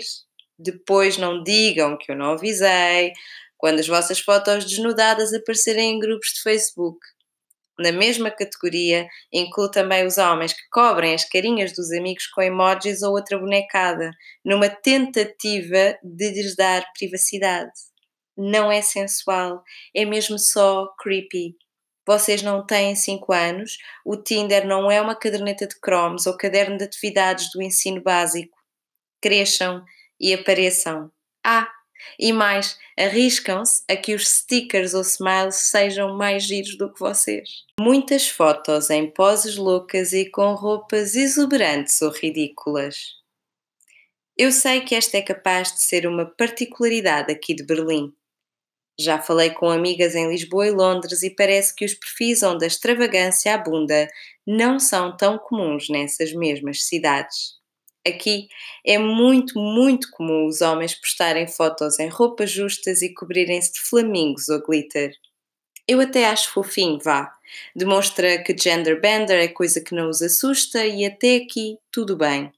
Depois 0.60 1.18
não 1.18 1.42
digam 1.42 1.98
que 1.98 2.12
eu 2.12 2.16
não 2.16 2.34
avisei, 2.34 3.14
quando 3.58 3.80
as 3.80 3.88
vossas 3.88 4.20
fotos 4.20 4.66
desnudadas 4.66 5.34
aparecerem 5.34 5.96
em 5.96 6.00
grupos 6.00 6.30
de 6.36 6.42
Facebook. 6.42 7.00
Na 7.80 7.92
mesma 7.92 8.30
categoria, 8.30 9.08
incluo 9.34 9.72
também 9.72 10.06
os 10.06 10.20
homens 10.20 10.54
que 10.54 10.68
cobrem 10.72 11.16
as 11.16 11.26
carinhas 11.26 11.74
dos 11.74 11.92
amigos 11.92 12.28
com 12.28 12.42
emojis 12.42 13.02
ou 13.02 13.14
outra 13.14 13.40
bonecada, 13.40 14.12
numa 14.46 14.70
tentativa 14.70 15.98
de 16.04 16.30
lhes 16.32 16.56
dar 16.56 16.86
privacidade. 16.98 17.72
Não 18.38 18.72
é 18.72 18.82
sensual, 18.84 19.64
é 19.96 20.06
mesmo 20.06 20.38
só 20.38 20.88
creepy. 21.00 21.56
Vocês 22.12 22.42
não 22.42 22.66
têm 22.66 22.94
5 22.94 23.32
anos, 23.32 23.78
o 24.06 24.18
Tinder 24.18 24.68
não 24.68 24.92
é 24.92 25.02
uma 25.02 25.16
caderneta 25.16 25.66
de 25.66 25.80
cromos 25.80 26.28
ou 26.28 26.36
caderno 26.36 26.78
de 26.78 26.84
atividades 26.84 27.50
do 27.54 27.62
ensino 27.62 28.02
básico. 28.02 28.54
Cresçam 29.22 29.82
e 30.20 30.34
apareçam. 30.34 31.10
Ah, 31.42 31.70
e 32.20 32.34
mais, 32.34 32.78
arriscam-se 33.00 33.84
a 33.90 33.96
que 33.96 34.14
os 34.14 34.28
stickers 34.28 34.94
ou 34.94 35.04
smiles 35.04 35.56
sejam 35.56 36.18
mais 36.18 36.44
giros 36.44 36.78
do 36.78 36.92
que 36.92 37.00
vocês. 37.00 37.48
Muitas 37.80 38.28
fotos 38.28 38.90
em 38.90 39.10
poses 39.10 39.56
loucas 39.56 40.12
e 40.12 40.30
com 40.30 40.54
roupas 40.54 41.16
exuberantes 41.16 42.02
ou 42.02 42.12
ridículas. 42.12 42.98
Eu 44.38 44.52
sei 44.52 44.82
que 44.82 44.96
esta 44.96 45.16
é 45.16 45.22
capaz 45.22 45.72
de 45.72 45.82
ser 45.82 46.06
uma 46.06 46.26
particularidade 46.26 47.32
aqui 47.32 47.56
de 47.56 47.64
Berlim. 47.64 48.14
Já 49.02 49.20
falei 49.20 49.50
com 49.50 49.70
amigas 49.70 50.14
em 50.14 50.30
Lisboa 50.30 50.68
e 50.68 50.72
Londres 50.72 51.24
e 51.24 51.30
parece 51.30 51.76
que 51.76 51.84
os 51.84 51.94
perfis 51.96 52.44
onde 52.44 52.64
a 52.64 52.68
extravagância 52.68 53.54
abunda 53.54 54.08
não 54.46 54.80
são 54.80 55.18
tão 55.18 55.40
comuns 55.40 55.90
nessas 55.90 56.34
mesmas 56.34 56.84
cidades. 56.84 57.60
Aqui 58.08 58.48
é 58.86 58.98
muito, 58.98 59.60
muito 59.60 60.10
comum 60.12 60.46
os 60.48 60.62
homens 60.62 60.94
postarem 60.94 61.48
fotos 61.48 62.00
em 62.00 62.10
roupas 62.10 62.52
justas 62.52 63.02
e 63.02 63.14
cobrirem-se 63.14 63.74
de 63.74 63.80
flamingos 63.80 64.50
ou 64.50 64.62
glitter. 64.62 65.16
Eu 65.88 66.00
até 66.00 66.26
acho 66.26 66.52
fofinho, 66.52 67.00
vá. 67.00 67.34
Demonstra 67.76 68.42
que 68.44 68.56
gender 68.58 69.00
bender 69.02 69.40
é 69.40 69.48
coisa 69.48 69.82
que 69.82 69.96
não 69.96 70.10
os 70.10 70.22
assusta 70.22 70.86
e 70.86 71.06
até 71.06 71.38
aqui 71.38 71.78
tudo 71.92 72.16
bem. 72.16 72.52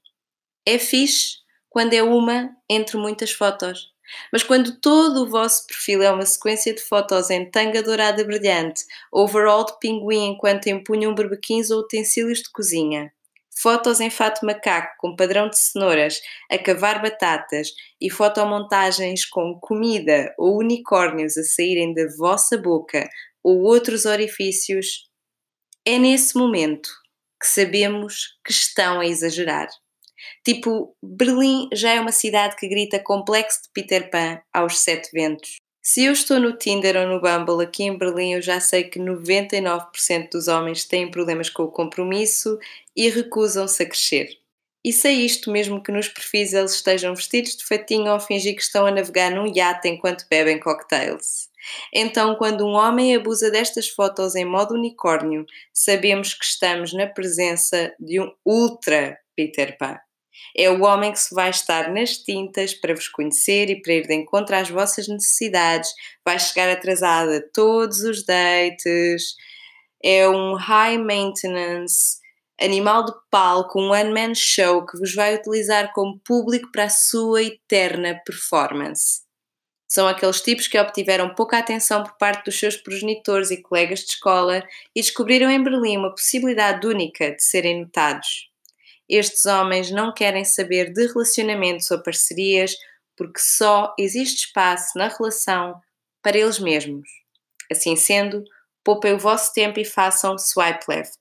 É 0.66 0.78
fixe 0.78 1.38
quando 1.68 1.94
é 1.94 2.02
uma 2.02 2.54
entre 2.68 2.96
muitas 2.96 3.32
fotos. 3.32 3.93
Mas 4.32 4.42
quando 4.42 4.80
todo 4.80 5.22
o 5.22 5.30
vosso 5.30 5.66
perfil 5.66 6.02
é 6.02 6.10
uma 6.10 6.26
sequência 6.26 6.74
de 6.74 6.82
fotos 6.82 7.30
em 7.30 7.50
tanga 7.50 7.82
dourada 7.82 8.24
brilhante, 8.24 8.84
overall 9.12 9.64
de 9.64 9.78
pinguim 9.78 10.32
enquanto 10.32 10.66
empunham 10.66 11.14
berbequins 11.14 11.70
ou 11.70 11.80
utensílios 11.80 12.38
de 12.38 12.50
cozinha, 12.50 13.12
fotos 13.60 14.00
em 14.00 14.10
fato 14.10 14.44
macaco 14.44 14.94
com 14.98 15.16
padrão 15.16 15.48
de 15.48 15.58
cenouras, 15.58 16.20
a 16.50 16.58
cavar 16.58 17.00
batatas 17.00 17.68
e 18.00 18.10
fotomontagens 18.10 19.24
com 19.24 19.58
comida 19.60 20.34
ou 20.38 20.58
unicórnios 20.58 21.36
a 21.36 21.44
saírem 21.44 21.94
da 21.94 22.06
vossa 22.18 22.58
boca 22.58 23.08
ou 23.42 23.62
outros 23.62 24.04
orifícios, 24.04 25.08
é 25.86 25.98
nesse 25.98 26.36
momento 26.36 26.88
que 27.40 27.46
sabemos 27.46 28.38
que 28.44 28.52
estão 28.52 29.00
a 29.00 29.06
exagerar. 29.06 29.68
Tipo, 30.44 30.94
Berlim 31.02 31.68
já 31.72 31.92
é 31.92 32.00
uma 32.00 32.12
cidade 32.12 32.56
que 32.56 32.68
grita 32.68 32.98
complexo 32.98 33.62
de 33.64 33.68
Peter 33.72 34.10
Pan 34.10 34.40
aos 34.52 34.78
sete 34.78 35.10
ventos. 35.12 35.56
Se 35.82 36.04
eu 36.04 36.12
estou 36.12 36.40
no 36.40 36.56
Tinder 36.56 36.96
ou 36.96 37.06
no 37.06 37.20
Bumble 37.20 37.62
aqui 37.62 37.82
em 37.82 37.98
Berlim, 37.98 38.32
eu 38.32 38.42
já 38.42 38.58
sei 38.58 38.84
que 38.84 38.98
99% 38.98 40.30
dos 40.32 40.48
homens 40.48 40.84
têm 40.84 41.10
problemas 41.10 41.50
com 41.50 41.64
o 41.64 41.70
compromisso 41.70 42.58
e 42.96 43.10
recusam-se 43.10 43.82
a 43.82 43.86
crescer. 43.86 44.28
E 44.82 44.92
sei 44.92 45.14
isto 45.24 45.50
mesmo 45.50 45.82
que 45.82 45.92
nos 45.92 46.08
perfis 46.08 46.52
eles 46.52 46.74
estejam 46.74 47.14
vestidos 47.14 47.56
de 47.56 47.64
fatinho 47.64 48.12
ou 48.12 48.20
fingir 48.20 48.54
que 48.54 48.62
estão 48.62 48.86
a 48.86 48.90
navegar 48.90 49.30
num 49.30 49.46
iate 49.46 49.88
enquanto 49.88 50.26
bebem 50.28 50.58
cocktails. 50.58 51.48
Então, 51.92 52.34
quando 52.36 52.66
um 52.66 52.72
homem 52.72 53.16
abusa 53.16 53.50
destas 53.50 53.88
fotos 53.88 54.34
em 54.34 54.44
modo 54.44 54.74
unicórnio, 54.74 55.46
sabemos 55.72 56.34
que 56.34 56.44
estamos 56.44 56.92
na 56.92 57.06
presença 57.06 57.94
de 57.98 58.20
um 58.20 58.30
ultra 58.44 59.18
Peter 59.34 59.76
Pan. 59.78 59.98
É 60.56 60.70
o 60.70 60.82
homem 60.82 61.12
que 61.12 61.18
se 61.18 61.34
vai 61.34 61.50
estar 61.50 61.92
nas 61.92 62.18
tintas 62.18 62.74
para 62.74 62.94
vos 62.94 63.08
conhecer 63.08 63.70
e 63.70 63.80
para 63.80 63.94
ir 63.94 64.06
de 64.06 64.14
encontro 64.14 64.56
às 64.56 64.68
vossas 64.68 65.08
necessidades. 65.08 65.90
Vai 66.24 66.38
chegar 66.38 66.68
atrasado 66.68 67.32
a 67.32 67.42
todos 67.52 68.00
os 68.00 68.24
dates. 68.24 69.34
É 70.02 70.28
um 70.28 70.54
high 70.54 70.98
maintenance, 70.98 72.18
animal 72.60 73.04
de 73.04 73.12
palco, 73.30 73.80
um 73.80 73.90
one-man 73.90 74.34
show 74.34 74.84
que 74.86 74.98
vos 74.98 75.14
vai 75.14 75.34
utilizar 75.34 75.92
como 75.92 76.20
público 76.20 76.70
para 76.70 76.84
a 76.84 76.90
sua 76.90 77.42
eterna 77.42 78.20
performance. 78.24 79.24
São 79.88 80.08
aqueles 80.08 80.40
tipos 80.40 80.66
que 80.66 80.78
obtiveram 80.78 81.34
pouca 81.34 81.56
atenção 81.56 82.02
por 82.02 82.16
parte 82.18 82.46
dos 82.46 82.58
seus 82.58 82.76
progenitores 82.76 83.50
e 83.50 83.62
colegas 83.62 84.00
de 84.00 84.06
escola 84.06 84.66
e 84.94 85.00
descobriram 85.00 85.48
em 85.48 85.62
Berlim 85.62 85.98
uma 85.98 86.10
possibilidade 86.10 86.84
única 86.86 87.30
de 87.30 87.42
serem 87.42 87.82
notados. 87.82 88.50
Estes 89.08 89.46
homens 89.46 89.90
não 89.90 90.12
querem 90.12 90.44
saber 90.44 90.92
de 90.92 91.06
relacionamentos 91.06 91.90
ou 91.90 92.02
parcerias 92.02 92.76
porque 93.16 93.38
só 93.38 93.94
existe 93.98 94.46
espaço 94.46 94.96
na 94.96 95.08
relação 95.08 95.80
para 96.22 96.38
eles 96.38 96.58
mesmos. 96.58 97.08
Assim 97.70 97.96
sendo, 97.96 98.44
poupem 98.82 99.14
o 99.14 99.18
vosso 99.18 99.52
tempo 99.52 99.78
e 99.78 99.84
façam 99.84 100.38
swipe 100.38 100.84
left. 100.88 101.20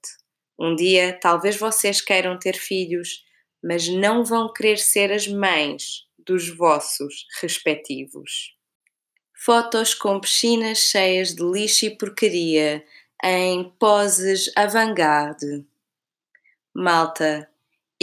Um 0.57 0.75
dia, 0.75 1.17
talvez 1.19 1.57
vocês 1.57 2.01
queiram 2.01 2.37
ter 2.37 2.55
filhos, 2.55 3.23
mas 3.61 3.87
não 3.87 4.23
vão 4.23 4.51
querer 4.51 4.77
ser 4.77 5.11
as 5.11 5.27
mães 5.27 6.05
dos 6.17 6.49
vossos 6.49 7.25
respectivos. 7.41 8.55
Fotos 9.33 9.93
com 9.93 10.19
piscinas 10.19 10.79
cheias 10.79 11.33
de 11.35 11.43
lixo 11.43 11.85
e 11.85 11.97
porcaria, 11.97 12.83
em 13.23 13.69
poses 13.79 14.51
avant-garde. 14.55 15.65
Malta, 16.73 17.49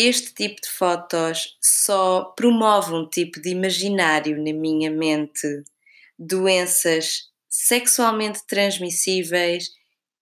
este 0.03 0.33
tipo 0.33 0.61
de 0.63 0.69
fotos 0.69 1.59
só 1.61 2.25
promove 2.37 2.95
um 2.95 3.07
tipo 3.07 3.41
de 3.41 3.51
imaginário 3.51 4.37
na 4.37 4.53
minha 4.53 4.91
mente, 4.91 5.63
doenças 6.19 7.29
sexualmente 7.49 8.47
transmissíveis 8.47 9.71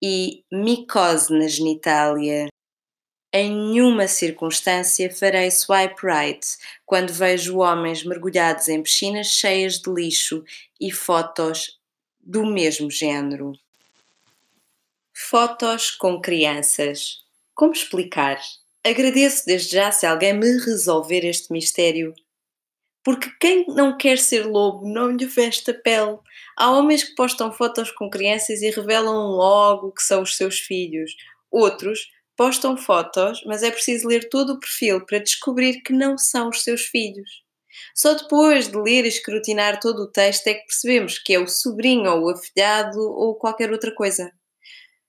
e 0.03 0.45
micose 0.51 1.33
na 1.33 1.47
genitália. 1.47 2.49
Em 3.33 3.51
nenhuma 3.51 4.09
circunstância 4.09 5.15
farei 5.15 5.51
swipe 5.51 6.03
right 6.03 6.47
quando 6.87 7.13
vejo 7.13 7.59
homens 7.59 8.03
mergulhados 8.03 8.69
em 8.69 8.83
piscinas 8.83 9.29
cheias 9.29 9.79
de 9.79 9.93
lixo 9.93 10.43
e 10.81 10.91
fotos 10.91 11.79
do 12.19 12.47
mesmo 12.47 12.91
género. 12.91 13.53
Fotos 15.13 15.91
com 15.91 16.21
crianças. 16.21 17.25
Como 17.55 17.73
explicar? 17.73 18.41
Agradeço 18.85 19.45
desde 19.47 19.73
já 19.73 19.91
se 19.91 20.07
alguém 20.07 20.33
me 20.33 20.59
resolver 20.59 21.25
este 21.25 21.53
mistério. 21.53 22.15
Porque 23.05 23.31
quem 23.41 23.65
não 23.69 23.97
quer 23.97 24.19
ser 24.19 24.45
lobo 24.47 24.89
não 24.89 25.11
lhe 25.11 25.27
veste 25.27 25.71
a 25.71 25.75
pele. 25.75 26.19
Há 26.57 26.71
homens 26.71 27.05
que 27.05 27.15
postam 27.15 27.53
fotos 27.53 27.91
com 27.91 28.11
crianças 28.11 28.61
e 28.63 28.71
revelam 28.71 29.29
logo 29.29 29.93
que 29.93 30.03
são 30.03 30.23
os 30.23 30.37
seus 30.37 30.59
filhos. 30.59 31.13
Outros 31.51 32.01
postam 32.37 32.77
fotos, 32.77 33.43
mas 33.45 33.63
é 33.63 33.71
preciso 33.71 34.07
ler 34.07 34.29
todo 34.29 34.55
o 34.55 34.61
perfil 34.61 35.05
para 35.05 35.19
descobrir 35.19 35.83
que 35.83 35.93
não 35.93 36.17
são 36.17 36.51
os 36.51 36.63
seus 36.63 36.83
filhos. 36.83 37.29
Só 37.95 38.15
depois 38.15 38.69
de 38.69 38.77
ler 38.77 39.05
e 39.05 39.09
escrutinar 39.09 39.81
todo 39.81 40.03
o 40.03 40.11
texto 40.11 40.47
é 40.47 40.55
que 40.55 40.67
percebemos 40.67 41.19
que 41.19 41.35
é 41.35 41.39
o 41.39 41.49
sobrinho 41.49 42.11
ou 42.11 42.25
o 42.25 42.31
afilhado 42.31 43.01
ou 43.01 43.35
qualquer 43.35 43.73
outra 43.73 43.93
coisa. 43.95 44.31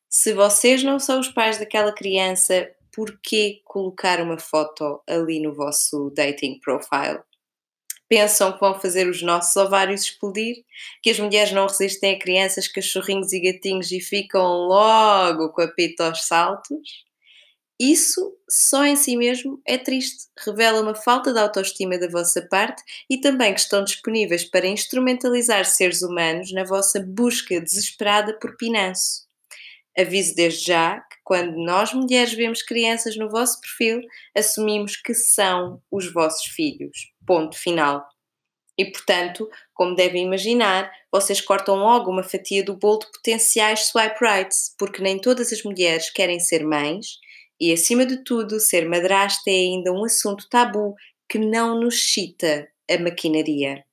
Se 0.10 0.34
vocês 0.34 0.84
não 0.84 1.00
são 1.00 1.20
os 1.20 1.28
pais 1.28 1.60
daquela 1.60 1.94
criança, 1.94 2.68
porquê 3.00 3.62
colocar 3.64 4.20
uma 4.20 4.38
foto 4.38 5.02
ali 5.08 5.40
no 5.40 5.54
vosso 5.54 6.10
dating 6.10 6.60
profile? 6.60 7.22
Pensam 8.10 8.52
que 8.52 8.60
vão 8.60 8.78
fazer 8.78 9.08
os 9.08 9.22
nossos 9.22 9.56
ovários 9.56 10.02
explodir? 10.02 10.66
Que 11.02 11.10
as 11.10 11.18
mulheres 11.18 11.54
não 11.54 11.66
resistem 11.66 12.16
a 12.16 12.20
crianças, 12.20 12.68
cachorrinhos 12.68 13.32
e 13.32 13.40
gatinhos 13.40 13.90
e 13.94 14.02
ficam 14.02 14.44
logo 14.68 15.48
com 15.54 15.62
a 15.62 15.70
pita 15.70 16.08
aos 16.08 16.26
saltos? 16.26 17.06
Isso 17.80 18.36
só 18.50 18.84
em 18.84 18.98
si 18.98 19.16
mesmo 19.16 19.62
é 19.66 19.78
triste, 19.78 20.26
revela 20.46 20.82
uma 20.82 20.94
falta 20.94 21.32
de 21.32 21.40
autoestima 21.40 21.98
da 21.98 22.10
vossa 22.10 22.42
parte 22.42 22.84
e 23.10 23.22
também 23.22 23.54
que 23.54 23.62
estão 23.62 23.82
disponíveis 23.82 24.44
para 24.44 24.68
instrumentalizar 24.68 25.64
seres 25.64 26.02
humanos 26.02 26.52
na 26.52 26.66
vossa 26.66 27.00
busca 27.00 27.62
desesperada 27.62 28.38
por 28.38 28.58
pinanço. 28.58 29.26
Aviso 29.98 30.36
desde 30.36 30.66
já 30.66 31.02
quando 31.30 31.64
nós 31.64 31.94
mulheres 31.94 32.34
vemos 32.34 32.64
crianças 32.64 33.16
no 33.16 33.30
vosso 33.30 33.62
perfil, 33.62 34.02
assumimos 34.36 34.98
que 34.98 35.14
são 35.14 35.80
os 35.92 36.12
vossos 36.12 36.48
filhos. 36.48 37.14
Ponto 37.24 37.56
final. 37.56 38.04
E 38.76 38.84
portanto, 38.86 39.48
como 39.72 39.94
devem 39.94 40.26
imaginar, 40.26 40.92
vocês 41.12 41.40
cortam 41.40 41.76
logo 41.76 42.10
uma 42.10 42.24
fatia 42.24 42.64
do 42.64 42.76
bolo 42.76 43.02
de 43.02 43.12
potenciais 43.12 43.82
swipe 43.82 44.18
rights, 44.20 44.74
porque 44.76 45.04
nem 45.04 45.20
todas 45.20 45.54
as 45.54 45.62
mulheres 45.62 46.10
querem 46.10 46.40
ser 46.40 46.66
mães 46.66 47.20
e, 47.60 47.72
acima 47.72 48.08
de 48.08 48.24
tudo, 48.24 48.60
ser 48.60 48.90
madrasta 48.90 49.52
é 49.52 49.54
ainda 49.54 49.92
um 49.92 50.06
assunto 50.06 50.50
tabu 50.50 50.96
que 51.30 51.38
não 51.38 51.80
nos 51.80 52.12
cita 52.12 52.68
a 52.90 52.98
maquinaria. 52.98 53.86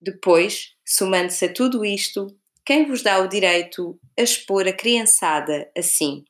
Depois, 0.00 0.74
somando-se 0.84 1.44
a 1.44 1.52
tudo 1.52 1.84
isto, 1.84 2.26
quem 2.66 2.84
vos 2.84 3.00
dá 3.00 3.20
o 3.20 3.28
direito 3.28 3.96
a 4.18 4.22
expor 4.22 4.66
a 4.66 4.72
criançada 4.72 5.70
assim? 5.78 6.24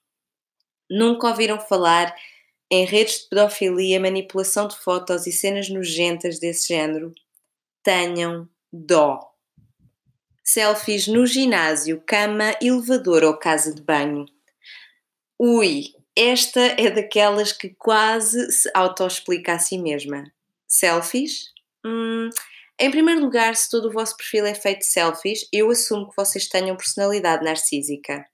Nunca 0.91 1.29
ouviram 1.29 1.61
falar 1.61 2.15
em 2.71 2.85
redes 2.85 3.21
de 3.21 3.29
pedofilia, 3.29 4.01
manipulação 4.01 4.69
de 4.69 4.77
fotos 4.77 5.27
e 5.27 5.33
cenas 5.33 5.69
nojentas 5.69 6.39
desse 6.39 6.69
género? 6.69 7.15
Tenham 7.83 8.49
dó. 8.73 9.21
Selfies 10.43 11.07
no 11.07 11.27
ginásio, 11.27 12.03
cama, 12.07 12.55
elevador 12.61 13.23
ou 13.23 13.37
casa 13.37 13.75
de 13.75 13.83
banho. 13.83 14.27
Ui, 15.39 15.95
esta 16.17 16.61
é 16.61 16.91
daquelas 16.91 17.53
que 17.53 17.71
quase 17.71 18.51
se 18.51 18.71
auto-explica 18.75 19.55
a 19.55 19.59
si 19.59 19.79
mesma. 19.79 20.25
Selfies? 20.67 21.53
Hum, 21.85 22.31
em 22.79 22.91
primeiro 22.91 23.21
lugar, 23.21 23.57
se 23.57 23.71
todo 23.71 23.89
o 23.89 23.93
vosso 23.93 24.17
perfil 24.17 24.47
é 24.47 24.55
feito 24.55 24.81
de 24.81 24.87
selfies, 24.87 25.47
eu 25.53 25.71
assumo 25.71 26.09
que 26.09 26.17
vocês 26.17 26.49
tenham 26.49 26.77
personalidade 26.77 27.45
narcísica 27.45 28.27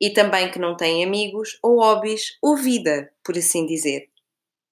e 0.00 0.10
também 0.10 0.50
que 0.50 0.58
não 0.58 0.76
têm 0.76 1.04
amigos 1.04 1.58
ou 1.62 1.80
hobbies 1.80 2.38
ou 2.40 2.56
vida, 2.56 3.12
por 3.22 3.36
assim 3.36 3.66
dizer. 3.66 4.08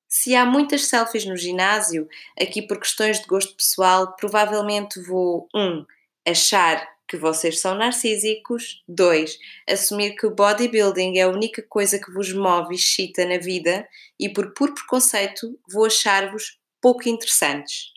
Se 0.09 0.35
há 0.35 0.47
muitas 0.47 0.87
selfies 0.87 1.27
no 1.27 1.37
ginásio, 1.37 2.09
aqui 2.41 2.63
por 2.63 2.79
questões 2.79 3.21
de 3.21 3.27
gosto 3.27 3.55
pessoal, 3.55 4.17
provavelmente 4.17 5.01
vou 5.03 5.47
1. 5.55 5.61
Um, 5.61 5.87
achar 6.27 6.89
que 7.07 7.17
vocês 7.17 7.59
são 7.59 7.75
narcísicos. 7.75 8.83
2. 8.89 9.39
Assumir 9.69 10.15
que 10.15 10.27
o 10.27 10.35
bodybuilding 10.35 11.19
é 11.19 11.23
a 11.23 11.29
única 11.29 11.63
coisa 11.63 11.99
que 11.99 12.11
vos 12.11 12.33
move 12.33 12.75
e 12.75 12.77
excita 12.77 13.25
na 13.27 13.39
vida 13.39 13.89
e 14.21 14.29
por 14.29 14.53
puro 14.53 14.75
preconceito 14.75 15.59
vou 15.71 15.87
achar-vos 15.87 16.59
pouco 16.81 17.09
interessantes. 17.09 17.93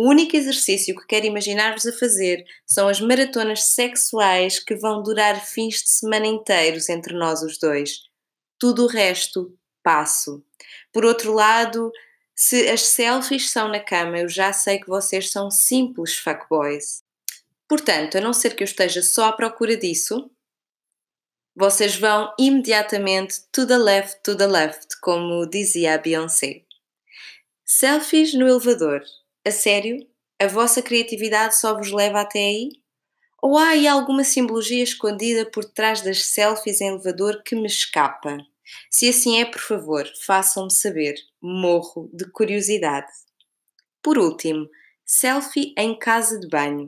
O 0.00 0.08
único 0.08 0.36
exercício 0.36 0.94
que 0.94 1.08
quero 1.08 1.26
imaginar-vos 1.26 1.84
a 1.84 1.92
fazer 1.92 2.44
são 2.64 2.86
as 2.86 3.00
maratonas 3.00 3.64
sexuais 3.64 4.60
que 4.60 4.76
vão 4.76 5.02
durar 5.02 5.44
fins 5.44 5.82
de 5.82 5.90
semana 5.90 6.24
inteiros 6.24 6.88
entre 6.88 7.12
nós 7.18 7.42
os 7.42 7.58
dois. 7.58 8.02
Tudo 8.60 8.84
o 8.84 8.86
resto, 8.86 9.58
passo. 9.82 10.40
Por 10.92 11.04
outro 11.04 11.32
lado, 11.32 11.90
se 12.32 12.68
as 12.68 12.82
selfies 12.82 13.50
são 13.50 13.66
na 13.66 13.80
cama, 13.80 14.20
eu 14.20 14.28
já 14.28 14.52
sei 14.52 14.78
que 14.78 14.86
vocês 14.86 15.32
são 15.32 15.50
simples 15.50 16.16
fuckboys. 16.16 17.02
Portanto, 17.68 18.18
a 18.18 18.20
não 18.20 18.32
ser 18.32 18.54
que 18.54 18.62
eu 18.62 18.66
esteja 18.66 19.02
só 19.02 19.24
à 19.24 19.32
procura 19.32 19.76
disso, 19.76 20.30
vocês 21.56 21.96
vão 21.96 22.32
imediatamente 22.38 23.40
to 23.50 23.66
the 23.66 23.76
left, 23.76 24.20
to 24.22 24.36
the 24.36 24.46
left, 24.46 24.96
como 25.00 25.44
dizia 25.44 25.94
a 25.94 25.98
Beyoncé. 25.98 26.62
Selfies 27.64 28.32
no 28.32 28.46
elevador. 28.46 29.02
A 29.48 29.50
sério? 29.50 30.06
A 30.38 30.46
vossa 30.46 30.82
criatividade 30.82 31.56
só 31.56 31.74
vos 31.74 31.90
leva 31.90 32.20
até 32.20 32.38
aí? 32.38 32.68
Ou 33.42 33.56
há 33.56 33.68
aí 33.68 33.88
alguma 33.88 34.22
simbologia 34.22 34.84
escondida 34.84 35.50
por 35.50 35.64
trás 35.64 36.02
das 36.02 36.22
selfies 36.26 36.82
em 36.82 36.88
elevador 36.88 37.42
que 37.42 37.56
me 37.56 37.64
escapa? 37.66 38.36
Se 38.90 39.08
assim 39.08 39.40
é, 39.40 39.46
por 39.46 39.62
favor, 39.62 40.06
façam-me 40.26 40.70
saber. 40.70 41.14
Morro 41.40 42.10
de 42.12 42.30
curiosidade. 42.30 43.10
Por 44.02 44.18
último, 44.18 44.68
selfie 45.02 45.72
em 45.78 45.98
casa 45.98 46.38
de 46.38 46.46
banho. 46.46 46.84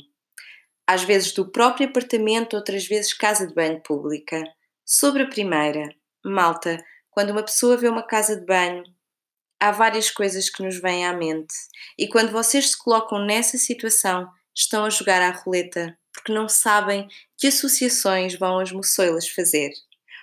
Às 0.86 1.02
vezes 1.02 1.32
do 1.32 1.50
próprio 1.50 1.88
apartamento, 1.88 2.56
outras 2.56 2.86
vezes 2.86 3.14
casa 3.14 3.46
de 3.46 3.54
banho 3.54 3.80
pública. 3.82 4.44
Sobre 4.84 5.22
a 5.22 5.28
primeira, 5.30 5.88
malta, 6.22 6.76
quando 7.08 7.30
uma 7.30 7.42
pessoa 7.42 7.78
vê 7.78 7.88
uma 7.88 8.06
casa 8.06 8.38
de 8.38 8.44
banho, 8.44 8.84
há 9.60 9.70
várias 9.70 10.10
coisas 10.10 10.48
que 10.48 10.62
nos 10.62 10.80
vêm 10.80 11.06
à 11.06 11.12
mente. 11.12 11.54
E 11.98 12.08
quando 12.08 12.32
vocês 12.32 12.70
se 12.70 12.78
colocam 12.78 13.24
nessa 13.24 13.58
situação, 13.58 14.26
estão 14.54 14.84
a 14.84 14.90
jogar 14.90 15.20
à 15.20 15.30
roleta, 15.30 15.96
porque 16.12 16.32
não 16.32 16.48
sabem 16.48 17.06
que 17.38 17.46
associações 17.46 18.34
vão 18.36 18.58
as 18.58 18.72
moçoilas 18.72 19.28
fazer. 19.28 19.70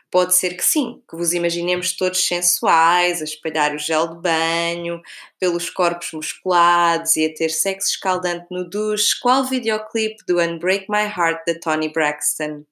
Pode 0.09 0.35
ser 0.35 0.55
que 0.55 0.63
sim, 0.63 1.01
que 1.09 1.17
vos 1.17 1.33
imaginemos 1.33 1.93
todos 1.93 2.25
sensuais, 2.25 3.21
a 3.21 3.25
espalhar 3.25 3.75
o 3.75 3.77
gel 3.77 4.07
de 4.15 4.21
banho, 4.21 5.01
pelos 5.37 5.69
corpos 5.69 6.13
musculados 6.13 7.17
e 7.17 7.25
a 7.25 7.33
ter 7.33 7.49
sexo 7.49 7.89
escaldante 7.89 8.47
no 8.49 8.69
duche, 8.69 9.19
qual 9.21 9.43
videoclipe 9.43 10.23
do 10.25 10.39
Unbreak 10.39 10.85
My 10.89 11.03
Heart 11.03 11.41
da 11.45 11.59
Tony 11.59 11.91
Braxton. 11.91 12.63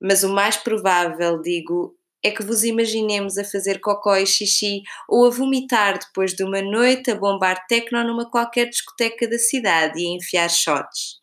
Mas 0.00 0.24
o 0.24 0.28
mais 0.28 0.56
provável, 0.56 1.40
digo, 1.40 1.96
é 2.22 2.30
que 2.30 2.42
vos 2.42 2.64
imaginemos 2.64 3.38
a 3.38 3.44
fazer 3.44 3.80
cocó 3.80 4.16
e 4.16 4.26
xixi 4.26 4.82
ou 5.08 5.26
a 5.26 5.30
vomitar 5.30 5.98
depois 5.98 6.34
de 6.34 6.42
uma 6.42 6.60
noite 6.60 7.10
a 7.10 7.14
bombar 7.14 7.66
tecno 7.66 8.02
numa 8.04 8.28
qualquer 8.28 8.68
discoteca 8.68 9.28
da 9.28 9.38
cidade 9.38 10.00
e 10.00 10.06
a 10.06 10.16
enfiar 10.16 10.50
shots. 10.50 11.18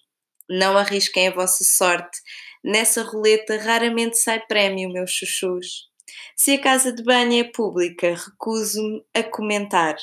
Não 0.50 0.78
arrisquem 0.78 1.28
a 1.28 1.34
vossa 1.34 1.64
sorte. 1.64 2.20
Nessa 2.64 3.04
roleta 3.04 3.58
raramente 3.58 4.18
sai 4.18 4.40
prémio, 4.46 4.90
meus 4.90 5.12
chuchus. 5.12 5.90
Se 6.36 6.54
a 6.54 6.62
casa 6.62 6.92
de 6.92 7.04
banho 7.04 7.40
é 7.40 7.44
pública, 7.44 8.16
recuso-me 8.16 9.04
a 9.14 9.24
comentar. 9.24 9.96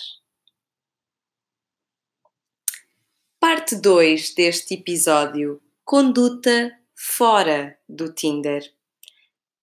Parte 3.41 3.75
2 3.77 4.35
deste 4.35 4.75
episódio: 4.75 5.61
Conduta 5.85 6.71
fora 6.95 7.77
do 7.89 8.13
Tinder. 8.13 8.63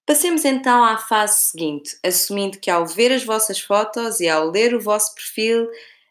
Passemos 0.10 0.44
então 0.44 0.84
à 0.84 0.98
fase 0.98 1.52
seguinte, 1.52 1.96
assumindo 2.04 2.58
que 2.58 2.72
ao 2.72 2.84
ver 2.84 3.12
as 3.12 3.24
vossas 3.24 3.60
fotos 3.60 4.20
e 4.20 4.28
ao 4.28 4.50
ler 4.50 4.74
o 4.74 4.82
vosso 4.82 5.14
perfil, 5.14 5.70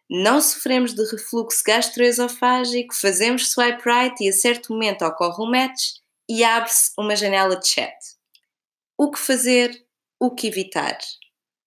não 0.08 0.40
sofremos 0.40 0.94
de 0.94 1.02
refluxo 1.04 1.64
gastroesofágico, 1.66 2.94
fazemos 2.94 3.50
swipe 3.50 3.82
right 3.84 4.14
e 4.22 4.28
a 4.28 4.32
certo 4.32 4.72
momento 4.72 5.04
ocorre 5.04 5.42
um 5.42 5.50
match 5.50 5.94
e 6.30 6.44
abre-se 6.44 6.92
uma 6.96 7.16
janela 7.16 7.56
de 7.56 7.66
chat. 7.66 7.92
O 8.96 9.11
que 9.11 9.18
fazer, 9.18 9.84
o 10.20 10.30
que 10.30 10.46
evitar? 10.46 10.96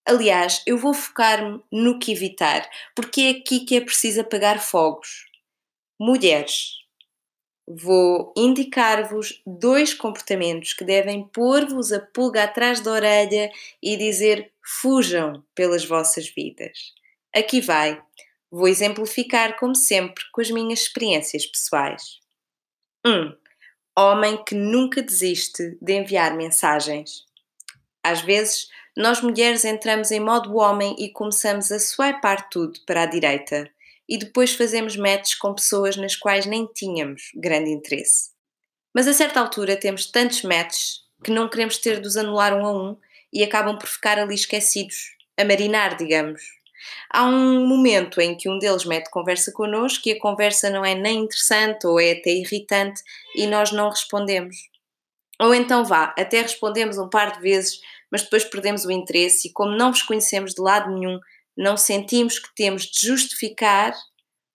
Aliás, 0.08 0.62
eu 0.66 0.78
vou 0.78 0.94
focar-me 0.94 1.62
no 1.70 1.98
que 1.98 2.12
evitar, 2.12 2.66
porque 2.96 3.20
é 3.20 3.30
aqui 3.32 3.60
que 3.60 3.76
é 3.76 3.80
preciso 3.82 4.22
apagar 4.22 4.58
fogos. 4.58 5.26
Mulheres, 6.00 6.81
vou 7.66 8.32
indicar-vos 8.36 9.40
dois 9.46 9.94
comportamentos 9.94 10.72
que 10.72 10.84
devem 10.84 11.24
pôr-vos 11.28 11.92
a 11.92 12.00
pulga 12.00 12.44
atrás 12.44 12.80
da 12.80 12.90
orelha 12.90 13.50
e 13.82 13.96
dizer 13.96 14.52
fujam 14.62 15.44
pelas 15.54 15.84
vossas 15.84 16.28
vidas. 16.28 16.92
Aqui 17.34 17.60
vai. 17.60 18.02
Vou 18.50 18.68
exemplificar, 18.68 19.58
como 19.58 19.74
sempre, 19.74 20.22
com 20.32 20.40
as 20.40 20.50
minhas 20.50 20.80
experiências 20.80 21.46
pessoais. 21.46 22.20
1. 23.04 23.10
Um, 23.10 23.36
homem 23.96 24.44
que 24.44 24.54
nunca 24.54 25.02
desiste 25.02 25.76
de 25.80 25.92
enviar 25.94 26.36
mensagens. 26.36 27.24
Às 28.02 28.20
vezes, 28.20 28.68
nós 28.96 29.22
mulheres 29.22 29.64
entramos 29.64 30.10
em 30.10 30.20
modo 30.20 30.56
homem 30.56 30.94
e 30.98 31.10
começamos 31.10 31.72
a 31.72 31.78
swipar 31.78 32.48
tudo 32.50 32.78
para 32.84 33.02
a 33.02 33.06
direita 33.06 33.70
e 34.08 34.18
depois 34.18 34.54
fazemos 34.54 34.96
matches 34.96 35.34
com 35.34 35.54
pessoas 35.54 35.96
nas 35.96 36.16
quais 36.16 36.46
nem 36.46 36.66
tínhamos 36.66 37.30
grande 37.34 37.70
interesse. 37.70 38.30
Mas 38.94 39.08
a 39.08 39.12
certa 39.12 39.40
altura 39.40 39.76
temos 39.76 40.06
tantos 40.10 40.42
matches 40.42 41.00
que 41.24 41.30
não 41.30 41.48
queremos 41.48 41.78
ter 41.78 42.00
de 42.00 42.06
os 42.06 42.16
anular 42.16 42.54
um 42.54 42.66
a 42.66 42.72
um 42.72 42.96
e 43.32 43.42
acabam 43.42 43.78
por 43.78 43.88
ficar 43.88 44.18
ali 44.18 44.34
esquecidos, 44.34 44.96
a 45.38 45.44
marinar, 45.44 45.96
digamos. 45.96 46.42
Há 47.10 47.24
um 47.24 47.66
momento 47.66 48.20
em 48.20 48.36
que 48.36 48.48
um 48.48 48.58
deles 48.58 48.84
mete 48.84 49.10
conversa 49.10 49.52
connosco 49.52 50.08
e 50.08 50.12
a 50.12 50.20
conversa 50.20 50.68
não 50.68 50.84
é 50.84 50.94
nem 50.94 51.20
interessante 51.20 51.86
ou 51.86 52.00
é 52.00 52.12
até 52.12 52.30
irritante 52.30 53.00
e 53.36 53.46
nós 53.46 53.70
não 53.70 53.88
respondemos. 53.88 54.56
Ou 55.40 55.54
então 55.54 55.84
vá, 55.84 56.14
até 56.18 56.42
respondemos 56.42 56.98
um 56.98 57.08
par 57.08 57.32
de 57.32 57.40
vezes, 57.40 57.80
mas 58.10 58.22
depois 58.22 58.44
perdemos 58.44 58.84
o 58.84 58.90
interesse 58.90 59.48
e, 59.48 59.52
como 59.52 59.76
não 59.76 59.92
vos 59.92 60.02
conhecemos 60.02 60.54
de 60.54 60.60
lado 60.60 60.92
nenhum, 60.92 61.18
não 61.56 61.76
sentimos 61.76 62.38
que 62.38 62.54
temos 62.54 62.84
de 62.86 63.06
justificar 63.06 63.94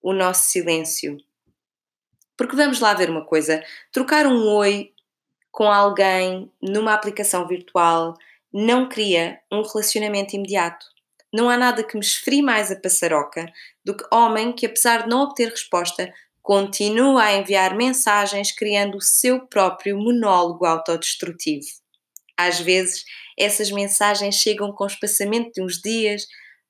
o 0.01 0.13
nosso 0.13 0.45
silêncio. 0.45 1.17
Porque 2.37 2.55
vamos 2.55 2.79
lá 2.79 2.93
ver 2.93 3.09
uma 3.09 3.25
coisa: 3.25 3.63
trocar 3.91 4.27
um 4.27 4.47
oi 4.47 4.93
com 5.51 5.71
alguém 5.71 6.51
numa 6.61 6.93
aplicação 6.93 7.47
virtual 7.47 8.13
não 8.53 8.87
cria 8.87 9.39
um 9.51 9.61
relacionamento 9.61 10.35
imediato. 10.35 10.85
Não 11.33 11.49
há 11.49 11.57
nada 11.57 11.83
que 11.83 11.95
me 11.95 12.03
esfrie 12.03 12.41
mais 12.41 12.71
a 12.71 12.75
passaroca 12.75 13.51
do 13.83 13.95
que 13.95 14.03
homem 14.13 14.53
que, 14.53 14.65
apesar 14.65 15.03
de 15.03 15.09
não 15.09 15.23
obter 15.23 15.49
resposta, 15.49 16.13
continua 16.41 17.23
a 17.23 17.33
enviar 17.33 17.75
mensagens 17.75 18.53
criando 18.53 18.97
o 18.97 19.01
seu 19.01 19.45
próprio 19.47 19.97
monólogo 19.97 20.65
autodestrutivo. 20.65 21.67
Às 22.37 22.59
vezes, 22.59 23.03
essas 23.37 23.69
mensagens 23.69 24.35
chegam 24.35 24.71
com 24.71 24.85
espaçamento 24.85 25.51
de 25.53 25.61
uns 25.61 25.81
dias, 25.81 26.25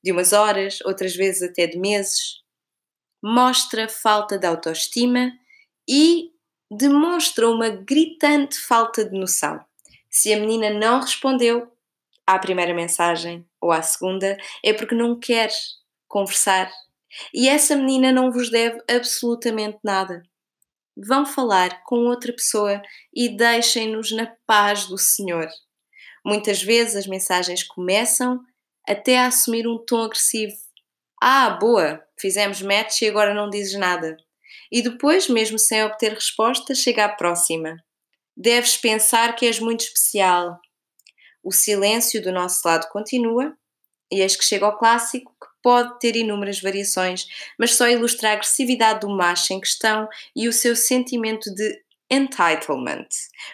de 0.07 0.13
umas 0.13 0.31
horas, 0.31 0.79
outras 0.85 1.13
vezes 1.13 1.41
até 1.41 1.67
de 1.67 1.77
meses. 1.77 2.41
mostra 3.21 3.89
falta 3.89 4.37
de 4.37 4.47
autoestima 4.47 5.33
e 5.85 6.31
demonstra 6.71 7.49
uma 7.49 7.67
gritante 7.67 8.57
falta 8.57 9.03
de 9.03 9.19
noção. 9.19 9.59
Se 10.09 10.33
a 10.33 10.39
menina 10.39 10.69
não 10.69 11.01
respondeu 11.01 11.69
à 12.25 12.39
primeira 12.39 12.73
mensagem 12.73 13.45
ou 13.59 13.69
à 13.69 13.81
segunda, 13.81 14.37
é 14.63 14.71
porque 14.71 14.95
não 14.95 15.19
quer 15.19 15.49
conversar. 16.07 16.71
E 17.33 17.49
essa 17.49 17.75
menina 17.75 18.09
não 18.09 18.31
vos 18.31 18.49
deve 18.49 18.81
absolutamente 18.89 19.79
nada. 19.83 20.23
Vão 20.95 21.25
falar 21.25 21.83
com 21.83 22.05
outra 22.05 22.31
pessoa 22.31 22.81
e 23.13 23.35
deixem-nos 23.35 24.11
na 24.11 24.33
paz 24.45 24.85
do 24.85 24.97
Senhor. 24.97 25.49
Muitas 26.25 26.63
vezes 26.63 26.95
as 26.95 27.07
mensagens 27.07 27.61
começam 27.63 28.41
até 28.87 29.19
a 29.19 29.27
assumir 29.27 29.67
um 29.67 29.77
tom 29.77 30.03
agressivo. 30.03 30.55
Ah, 31.21 31.49
boa, 31.49 32.01
fizemos 32.17 32.61
match 32.61 33.01
e 33.01 33.07
agora 33.07 33.33
não 33.33 33.49
dizes 33.49 33.77
nada. 33.77 34.15
E 34.71 34.81
depois, 34.81 35.27
mesmo 35.27 35.59
sem 35.59 35.83
obter 35.83 36.13
resposta, 36.13 36.73
chega 36.73 37.05
à 37.05 37.09
próxima. 37.09 37.75
Deves 38.35 38.77
pensar 38.77 39.35
que 39.35 39.45
és 39.45 39.59
muito 39.59 39.81
especial. 39.81 40.59
O 41.43 41.51
silêncio 41.51 42.21
do 42.21 42.31
nosso 42.31 42.61
lado 42.65 42.87
continua, 42.89 43.55
e 44.11 44.21
eis 44.21 44.35
que 44.35 44.45
chega 44.45 44.65
ao 44.65 44.77
clássico, 44.77 45.31
que 45.31 45.47
pode 45.61 45.99
ter 45.99 46.15
inúmeras 46.15 46.61
variações, 46.61 47.25
mas 47.57 47.75
só 47.75 47.87
ilustra 47.89 48.29
a 48.29 48.33
agressividade 48.33 49.01
do 49.01 49.09
macho 49.09 49.53
em 49.53 49.59
questão 49.59 50.07
e 50.35 50.47
o 50.47 50.53
seu 50.53 50.75
sentimento 50.75 51.53
de 51.53 51.81
entitlement, 52.09 53.07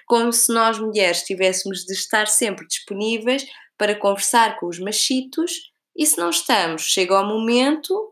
como 0.05 0.31
se 0.31 0.53
nós 0.53 0.77
mulheres 0.77 1.23
tivéssemos 1.23 1.85
de 1.85 1.93
estar 1.93 2.27
sempre 2.27 2.67
disponíveis 2.67 3.45
para 3.77 3.95
conversar 3.95 4.59
com 4.59 4.67
os 4.67 4.79
machitos 4.79 5.71
e 5.95 6.05
se 6.05 6.17
não 6.17 6.29
estamos, 6.29 6.83
chega 6.83 7.19
o 7.19 7.25
momento 7.25 8.11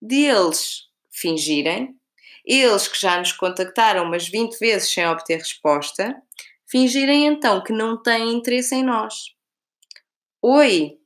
de 0.00 0.26
eles 0.26 0.88
fingirem, 1.10 1.96
eles 2.44 2.88
que 2.88 3.00
já 3.00 3.18
nos 3.18 3.32
contactaram 3.32 4.04
umas 4.04 4.28
20 4.28 4.58
vezes 4.58 4.92
sem 4.92 5.06
obter 5.06 5.38
resposta, 5.38 6.20
fingirem 6.66 7.26
então 7.26 7.62
que 7.62 7.72
não 7.72 8.02
têm 8.02 8.32
interesse 8.32 8.74
em 8.74 8.82
nós. 8.82 9.34
Oi, 10.42 10.98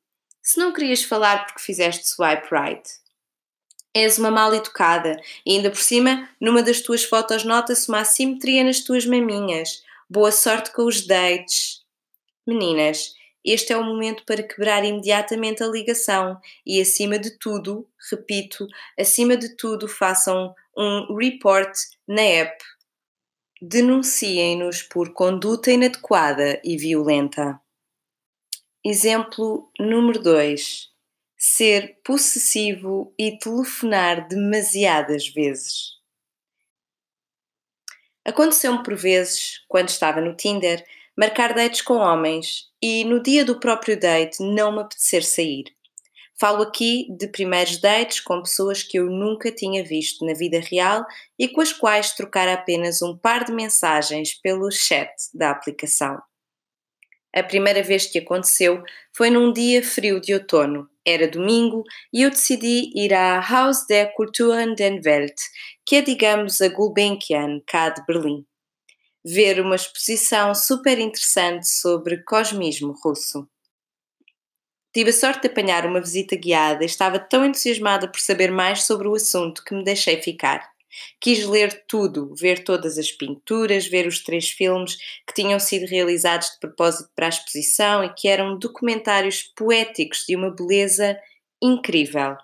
se 0.42 0.58
não 0.58 0.72
querias 0.72 1.02
falar 1.02 1.44
porque 1.44 1.60
fizeste 1.60 2.08
swipe 2.08 2.48
right, 2.50 2.88
és 3.94 4.18
uma 4.18 4.30
mal 4.30 4.54
educada 4.54 5.20
e 5.44 5.56
ainda 5.56 5.70
por 5.70 5.80
cima, 5.80 6.28
numa 6.40 6.62
das 6.62 6.80
tuas 6.80 7.04
fotos 7.04 7.44
nota-se 7.44 7.88
uma 7.88 8.00
assimetria 8.00 8.62
nas 8.62 8.80
tuas 8.80 9.04
maminhas. 9.06 9.82
Boa 10.08 10.30
sorte 10.30 10.72
com 10.72 10.84
os 10.84 11.06
dates. 11.06 11.82
Meninas, 12.46 13.14
este 13.46 13.72
é 13.72 13.76
o 13.76 13.84
momento 13.84 14.24
para 14.26 14.42
quebrar 14.42 14.84
imediatamente 14.84 15.62
a 15.62 15.68
ligação 15.68 16.40
e, 16.66 16.80
acima 16.80 17.16
de 17.16 17.38
tudo, 17.38 17.88
repito, 18.10 18.66
acima 18.98 19.36
de 19.36 19.56
tudo, 19.56 19.86
façam 19.86 20.52
um 20.76 21.14
report 21.14 21.72
na 22.08 22.22
app. 22.22 22.64
Denunciem-nos 23.62 24.82
por 24.82 25.12
conduta 25.12 25.70
inadequada 25.70 26.60
e 26.64 26.76
violenta. 26.76 27.60
Exemplo 28.84 29.70
número 29.78 30.20
2. 30.20 30.88
Ser 31.38 32.00
possessivo 32.04 33.14
e 33.16 33.38
telefonar 33.38 34.26
demasiadas 34.26 35.28
vezes. 35.28 35.96
Aconteceu-me 38.24 38.82
por 38.82 38.96
vezes, 38.96 39.64
quando 39.68 39.88
estava 39.88 40.20
no 40.20 40.34
Tinder, 40.34 40.84
marcar 41.16 41.54
dates 41.54 41.80
com 41.80 41.94
homens 41.94 42.66
e 42.82 43.02
no 43.04 43.22
dia 43.22 43.44
do 43.44 43.58
próprio 43.58 43.98
date 43.98 44.42
não 44.42 44.70
me 44.70 44.80
apetecer 44.80 45.24
sair. 45.24 45.64
Falo 46.38 46.62
aqui 46.62 47.06
de 47.16 47.28
primeiros 47.28 47.80
dates 47.80 48.20
com 48.20 48.42
pessoas 48.42 48.82
que 48.82 48.98
eu 48.98 49.06
nunca 49.06 49.50
tinha 49.50 49.82
visto 49.82 50.26
na 50.26 50.34
vida 50.34 50.60
real 50.60 51.06
e 51.38 51.48
com 51.48 51.62
as 51.62 51.72
quais 51.72 52.12
trocar 52.12 52.46
apenas 52.46 53.00
um 53.00 53.16
par 53.16 53.44
de 53.44 53.52
mensagens 53.52 54.34
pelo 54.34 54.70
chat 54.70 55.10
da 55.32 55.50
aplicação. 55.50 56.20
A 57.34 57.42
primeira 57.42 57.82
vez 57.82 58.04
que 58.06 58.18
aconteceu 58.18 58.82
foi 59.14 59.30
num 59.30 59.50
dia 59.50 59.82
frio 59.82 60.20
de 60.20 60.34
outono. 60.34 60.88
Era 61.06 61.28
domingo 61.28 61.84
e 62.12 62.22
eu 62.22 62.30
decidi 62.30 62.90
ir 62.94 63.14
à 63.14 63.40
Haus 63.40 63.86
der 63.86 64.12
Kulturen 64.14 64.74
den 64.74 65.00
Welt, 65.04 65.36
que 65.86 65.96
é, 65.96 66.02
digamos, 66.02 66.60
a 66.60 66.68
Gulbenkian, 66.68 67.60
cá 67.66 67.90
de 67.90 68.04
Berlim 68.04 68.44
ver 69.28 69.60
uma 69.60 69.74
exposição 69.74 70.54
super 70.54 71.00
interessante 71.00 71.68
sobre 71.68 72.22
cosmismo 72.22 72.94
russo. 73.02 73.48
Tive 74.94 75.10
a 75.10 75.12
sorte 75.12 75.42
de 75.42 75.48
apanhar 75.48 75.84
uma 75.84 76.00
visita 76.00 76.36
guiada 76.36 76.84
e 76.84 76.86
estava 76.86 77.18
tão 77.18 77.44
entusiasmada 77.44 78.06
por 78.06 78.20
saber 78.20 78.52
mais 78.52 78.84
sobre 78.84 79.08
o 79.08 79.14
assunto 79.16 79.64
que 79.64 79.74
me 79.74 79.82
deixei 79.82 80.22
ficar. 80.22 80.70
Quis 81.20 81.44
ler 81.44 81.84
tudo, 81.88 82.32
ver 82.36 82.62
todas 82.62 82.98
as 82.98 83.10
pinturas, 83.10 83.86
ver 83.86 84.06
os 84.06 84.22
três 84.22 84.48
filmes 84.48 84.96
que 85.26 85.34
tinham 85.34 85.58
sido 85.58 85.86
realizados 85.86 86.52
de 86.52 86.60
propósito 86.60 87.10
para 87.14 87.26
a 87.26 87.28
exposição 87.28 88.04
e 88.04 88.14
que 88.14 88.28
eram 88.28 88.56
documentários 88.56 89.42
poéticos 89.42 90.24
de 90.26 90.36
uma 90.36 90.54
beleza 90.54 91.18
incrível. 91.60 92.36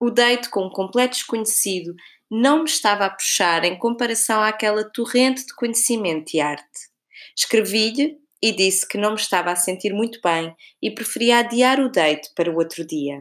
O 0.00 0.08
date 0.08 0.48
com 0.48 0.66
um 0.66 0.70
completo 0.70 1.14
desconhecido 1.14 1.94
não 2.34 2.60
me 2.60 2.64
estava 2.64 3.04
a 3.04 3.10
puxar 3.10 3.62
em 3.62 3.78
comparação 3.78 4.42
àquela 4.42 4.90
torrente 4.90 5.44
de 5.44 5.54
conhecimento 5.54 6.32
e 6.32 6.40
arte. 6.40 6.88
Escrevi-lhe 7.36 8.16
e 8.42 8.52
disse 8.52 8.88
que 8.88 8.96
não 8.96 9.10
me 9.10 9.20
estava 9.20 9.50
a 9.52 9.56
sentir 9.56 9.92
muito 9.92 10.18
bem 10.24 10.56
e 10.80 10.90
preferia 10.90 11.40
adiar 11.40 11.78
o 11.78 11.92
date 11.92 12.30
para 12.34 12.50
o 12.50 12.56
outro 12.56 12.86
dia. 12.86 13.20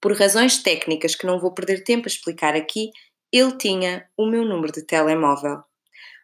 Por 0.00 0.16
razões 0.16 0.62
técnicas 0.62 1.16
que 1.16 1.26
não 1.26 1.40
vou 1.40 1.52
perder 1.52 1.82
tempo 1.82 2.06
a 2.06 2.06
explicar 2.06 2.54
aqui, 2.54 2.90
ele 3.32 3.58
tinha 3.58 4.08
o 4.16 4.26
meu 4.26 4.44
número 4.44 4.72
de 4.72 4.86
telemóvel. 4.86 5.64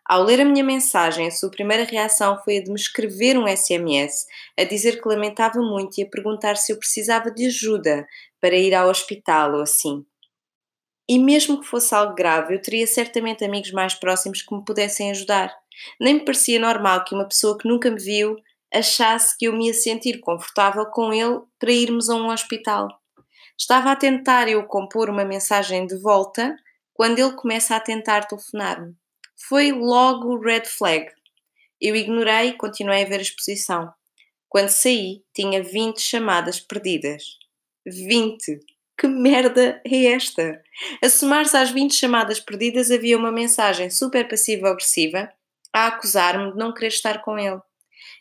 Ao 0.07 0.23
ler 0.23 0.43
a 0.43 0.45
minha 0.45 0.63
mensagem, 0.63 1.27
a 1.27 1.33
sua 1.33 1.51
primeira 1.51 1.83
reação 1.83 2.41
foi 2.45 2.59
a 2.59 2.63
de 2.63 2.71
me 2.71 2.79
escrever 2.79 3.37
um 3.37 3.49
SMS, 3.49 4.27
a 4.57 4.63
dizer 4.63 5.03
que 5.03 5.09
lamentava 5.09 5.59
muito 5.59 5.99
e 5.99 6.05
a 6.05 6.09
perguntar 6.09 6.57
se 6.57 6.71
eu 6.71 6.79
precisava 6.79 7.33
de 7.33 7.47
ajuda 7.47 8.07
para 8.41 8.55
ir 8.55 8.75
ao 8.75 8.89
hospital 8.89 9.55
ou 9.55 9.63
assim. 9.63 10.07
E 11.09 11.19
mesmo 11.19 11.61
que 11.61 11.67
fosse 11.67 11.95
algo 11.95 12.15
grave, 12.15 12.55
eu 12.55 12.63
teria 12.63 12.87
certamente 12.87 13.45
amigos 13.45 13.71
mais 13.73 13.95
próximos 13.95 14.41
que 14.41 14.55
me 14.55 14.65
pudessem 14.65 15.11
ajudar. 15.11 15.55
Nem 16.01 16.15
me 16.15 16.25
parecia 16.25 16.59
normal 16.59 17.05
que 17.05 17.15
uma 17.15 17.29
pessoa 17.29 17.59
que 17.59 17.69
nunca 17.69 17.91
me 17.91 18.01
viu 18.01 18.37
achasse 18.73 19.37
que 19.37 19.47
eu 19.47 19.53
me 19.53 19.67
ia 19.67 19.75
sentir 19.75 20.19
confortável 20.21 20.87
com 20.87 21.13
ele 21.13 21.41
para 21.59 21.71
irmos 21.71 22.09
a 22.09 22.15
um 22.15 22.29
hospital. 22.29 22.89
Estava 23.57 23.93
a 23.93 23.97
tentar 23.97 24.49
eu 24.49 24.65
compor 24.67 25.09
uma 25.09 25.25
mensagem 25.25 25.87
de 25.87 25.97
volta 25.97 26.57
quando 26.93 27.19
ele 27.19 27.33
começa 27.33 27.77
a 27.77 27.81
tentar 27.81 28.27
telefonar-me. 28.27 28.95
Foi 29.49 29.73
logo 29.73 30.41
red 30.41 30.65
flag. 30.65 31.09
Eu 31.81 31.95
ignorei 31.95 32.49
e 32.49 32.57
continuei 32.57 33.03
a 33.03 33.07
ver 33.07 33.19
a 33.19 33.23
exposição. 33.23 33.93
Quando 34.49 34.69
saí, 34.69 35.23
tinha 35.35 35.63
20 35.63 36.01
chamadas 36.01 36.59
perdidas. 36.61 37.39
20! 37.87 38.74
Que 38.97 39.09
merda 39.09 39.81
é 39.85 40.07
esta? 40.13 40.63
A 41.03 41.09
somar-se 41.09 41.57
às 41.57 41.71
20 41.71 41.95
chamadas 41.95 42.39
perdidas, 42.39 42.91
havia 42.91 43.19
uma 43.19 43.33
mensagem 43.33 43.91
super 43.91 44.29
passiva-agressiva 44.29 45.31
a 45.73 45.89
acusar-me 45.89 46.53
de 46.53 46.59
não 46.59 46.73
querer 46.73 46.89
estar 46.89 47.21
com 47.21 47.37
ele. 47.37 47.61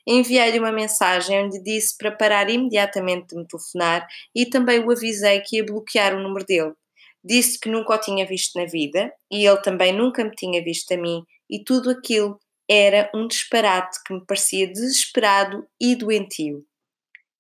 Enviei-lhe 0.06 0.60
uma 0.60 0.72
mensagem 0.72 1.46
onde 1.46 1.62
disse 1.64 1.96
para 1.98 2.12
parar 2.12 2.50
imediatamente 2.50 3.28
de 3.28 3.36
me 3.36 3.48
telefonar 3.48 4.08
e 4.36 4.48
também 4.48 4.80
o 4.80 4.92
avisei 4.92 5.42
que 5.42 5.58
ia 5.58 5.66
bloquear 5.66 6.16
o 6.16 6.20
número 6.20 6.46
dele. 6.46 6.74
Disse 7.24 7.60
que 7.60 7.70
nunca 7.70 7.94
o 7.94 7.98
tinha 7.98 8.26
visto 8.26 8.60
na 8.60 8.66
vida 8.66 9.14
e 9.32 9.46
ele 9.46 9.62
também 9.62 9.94
nunca 9.94 10.24
me 10.24 10.32
tinha 10.32 10.62
visto 10.62 10.92
a 10.92 10.98
mim, 10.98 11.24
e 11.50 11.64
tudo 11.64 11.92
aquilo 11.92 12.38
era 12.70 13.10
um 13.14 13.28
disparate 13.28 14.04
que 14.04 14.14
me 14.14 14.26
parecia 14.26 14.68
desesperado 14.68 15.66
e 15.80 15.96
doentio. 15.96 16.66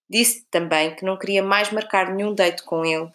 Disse 0.09 0.45
também 0.51 0.95
que 0.95 1.03
não 1.03 1.17
queria 1.17 1.41
mais 1.41 1.71
marcar 1.71 2.13
nenhum 2.13 2.35
date 2.35 2.63
com 2.63 2.85
ele. 2.85 3.09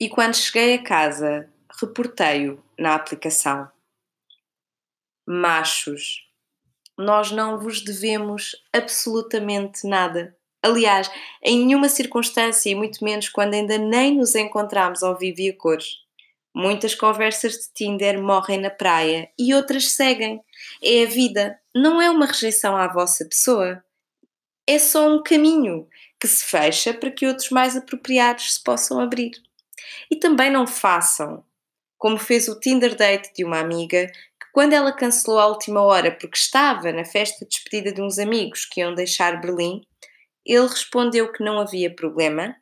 E 0.00 0.08
quando 0.08 0.36
cheguei 0.36 0.74
a 0.74 0.82
casa, 0.82 1.50
reportei-o 1.80 2.62
na 2.78 2.94
aplicação. 2.94 3.68
Machos, 5.26 6.24
nós 6.96 7.30
não 7.30 7.58
vos 7.58 7.82
devemos 7.82 8.56
absolutamente 8.72 9.86
nada. 9.86 10.36
Aliás, 10.62 11.10
em 11.42 11.64
nenhuma 11.66 11.88
circunstância, 11.88 12.70
e 12.70 12.74
muito 12.74 13.04
menos 13.04 13.28
quando 13.28 13.54
ainda 13.54 13.78
nem 13.78 14.16
nos 14.16 14.34
encontramos 14.34 15.02
ao 15.02 15.16
vivo 15.16 15.40
e 15.40 15.50
a 15.50 15.56
cores. 15.56 15.98
Muitas 16.54 16.94
conversas 16.94 17.52
de 17.52 17.72
Tinder 17.74 18.20
morrem 18.20 18.58
na 18.58 18.70
praia 18.70 19.30
e 19.38 19.54
outras 19.54 19.92
seguem. 19.92 20.40
É 20.82 21.04
a 21.04 21.06
vida, 21.06 21.60
não 21.74 22.00
é 22.00 22.10
uma 22.10 22.26
rejeição 22.26 22.76
à 22.76 22.88
vossa 22.88 23.24
pessoa 23.24 23.84
é 24.68 24.78
só 24.78 25.08
um 25.08 25.22
caminho 25.22 25.88
que 26.20 26.28
se 26.28 26.44
fecha 26.44 26.92
para 26.92 27.10
que 27.10 27.26
outros 27.26 27.48
mais 27.48 27.74
apropriados 27.74 28.52
se 28.52 28.62
possam 28.62 29.00
abrir. 29.00 29.30
E 30.10 30.16
também 30.16 30.50
não 30.50 30.66
façam, 30.66 31.44
como 31.96 32.18
fez 32.18 32.48
o 32.48 32.58
Tinder 32.58 32.94
date 32.94 33.32
de 33.34 33.44
uma 33.44 33.58
amiga, 33.58 34.06
que 34.06 34.52
quando 34.52 34.72
ela 34.72 34.92
cancelou 34.92 35.38
à 35.38 35.46
última 35.46 35.82
hora 35.82 36.12
porque 36.12 36.36
estava 36.36 36.92
na 36.92 37.04
festa 37.04 37.44
de 37.44 37.50
despedida 37.50 37.92
de 37.92 38.00
uns 38.00 38.18
amigos 38.18 38.64
que 38.64 38.80
iam 38.80 38.94
deixar 38.94 39.40
Berlim, 39.40 39.82
ele 40.44 40.66
respondeu 40.66 41.30
que 41.32 41.44
não 41.44 41.58
havia 41.58 41.94
problema, 41.94 42.56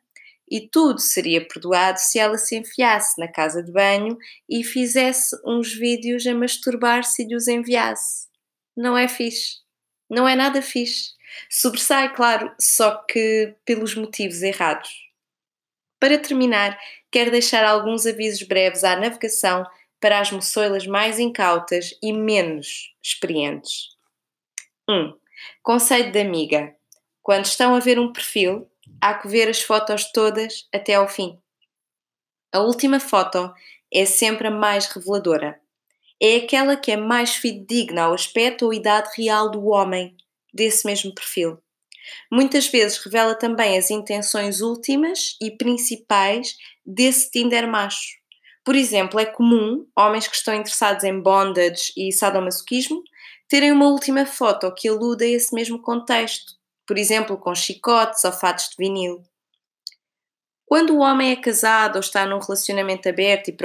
e 0.49 0.61
tudo 0.61 0.99
seria 0.99 1.45
perdoado 1.45 1.99
se 1.99 2.17
ela 2.17 2.37
se 2.37 2.55
enfiasse 2.55 3.19
na 3.19 3.27
casa 3.27 3.61
de 3.61 3.71
banho 3.71 4.17
e 4.49 4.63
fizesse 4.63 5.35
uns 5.45 5.73
vídeos 5.73 6.25
a 6.25 6.33
masturbar-se 6.33 7.27
e 7.29 7.35
os 7.35 7.47
enviasse. 7.47 8.27
Não 8.75 8.97
é 8.97 9.07
fixe. 9.07 9.57
Não 10.09 10.27
é 10.27 10.35
nada 10.35 10.61
fixe. 10.61 11.11
Sobressai, 11.49 12.13
claro, 12.15 12.53
só 12.59 13.03
que 13.09 13.55
pelos 13.65 13.93
motivos 13.95 14.41
errados. 14.41 15.06
Para 15.99 16.17
terminar, 16.17 16.77
quero 17.11 17.31
deixar 17.31 17.65
alguns 17.65 18.05
avisos 18.05 18.43
breves 18.43 18.83
à 18.83 18.95
navegação 18.95 19.65
para 19.99 20.19
as 20.19 20.31
moçoilas 20.31 20.85
mais 20.85 21.19
incautas 21.19 21.97
e 22.01 22.13
menos 22.13 22.93
experientes. 23.01 23.95
1. 24.87 24.93
Um, 24.93 25.17
conselho 25.63 26.11
de 26.11 26.19
amiga. 26.19 26.75
Quando 27.23 27.45
estão 27.45 27.75
a 27.75 27.79
ver 27.79 27.99
um 27.99 28.13
perfil, 28.13 28.69
há 29.01 29.15
que 29.15 29.27
ver 29.27 29.49
as 29.49 29.61
fotos 29.61 30.11
todas 30.11 30.67
até 30.73 30.93
ao 30.93 31.07
fim. 31.07 31.37
A 32.53 32.59
última 32.59 32.99
foto 32.99 33.53
é 33.93 34.05
sempre 34.05 34.47
a 34.47 34.51
mais 34.51 34.85
reveladora. 34.85 35.59
É 36.21 36.37
aquela 36.37 36.77
que 36.77 36.91
é 36.91 36.97
mais 36.97 37.35
fidedigna 37.35 38.03
ao 38.03 38.13
aspecto 38.13 38.65
ou 38.65 38.73
idade 38.73 39.09
real 39.15 39.51
do 39.51 39.65
homem 39.67 40.15
desse 40.53 40.85
mesmo 40.85 41.13
perfil. 41.13 41.61
Muitas 42.31 42.67
vezes 42.67 42.97
revela 42.97 43.35
também 43.35 43.77
as 43.77 43.89
intenções 43.89 44.61
últimas 44.61 45.35
e 45.41 45.51
principais 45.51 46.55
desse 46.85 47.31
Tinder 47.31 47.67
macho. 47.67 48.17
Por 48.63 48.75
exemplo, 48.75 49.19
é 49.19 49.25
comum 49.25 49.87
homens 49.97 50.27
que 50.27 50.35
estão 50.35 50.53
interessados 50.53 51.03
em 51.03 51.19
bondage 51.19 51.93
e 51.95 52.11
sadomasoquismo 52.11 53.01
terem 53.47 53.71
uma 53.71 53.87
última 53.87 54.25
foto 54.25 54.73
que 54.73 54.89
aluda 54.89 55.23
a 55.23 55.27
esse 55.27 55.55
mesmo 55.55 55.81
contexto, 55.81 56.53
por 56.85 56.97
exemplo, 56.97 57.37
com 57.37 57.55
chicotes 57.55 58.23
ou 58.25 58.31
fatos 58.31 58.69
de 58.69 58.75
vinil. 58.77 59.23
Quando 60.65 60.95
o 60.95 60.99
homem 60.99 61.31
é 61.31 61.35
casado 61.37 61.95
ou 61.95 62.01
está 62.01 62.25
num 62.25 62.39
relacionamento 62.39 63.07
aberto 63.07 63.47
e 63.47 63.57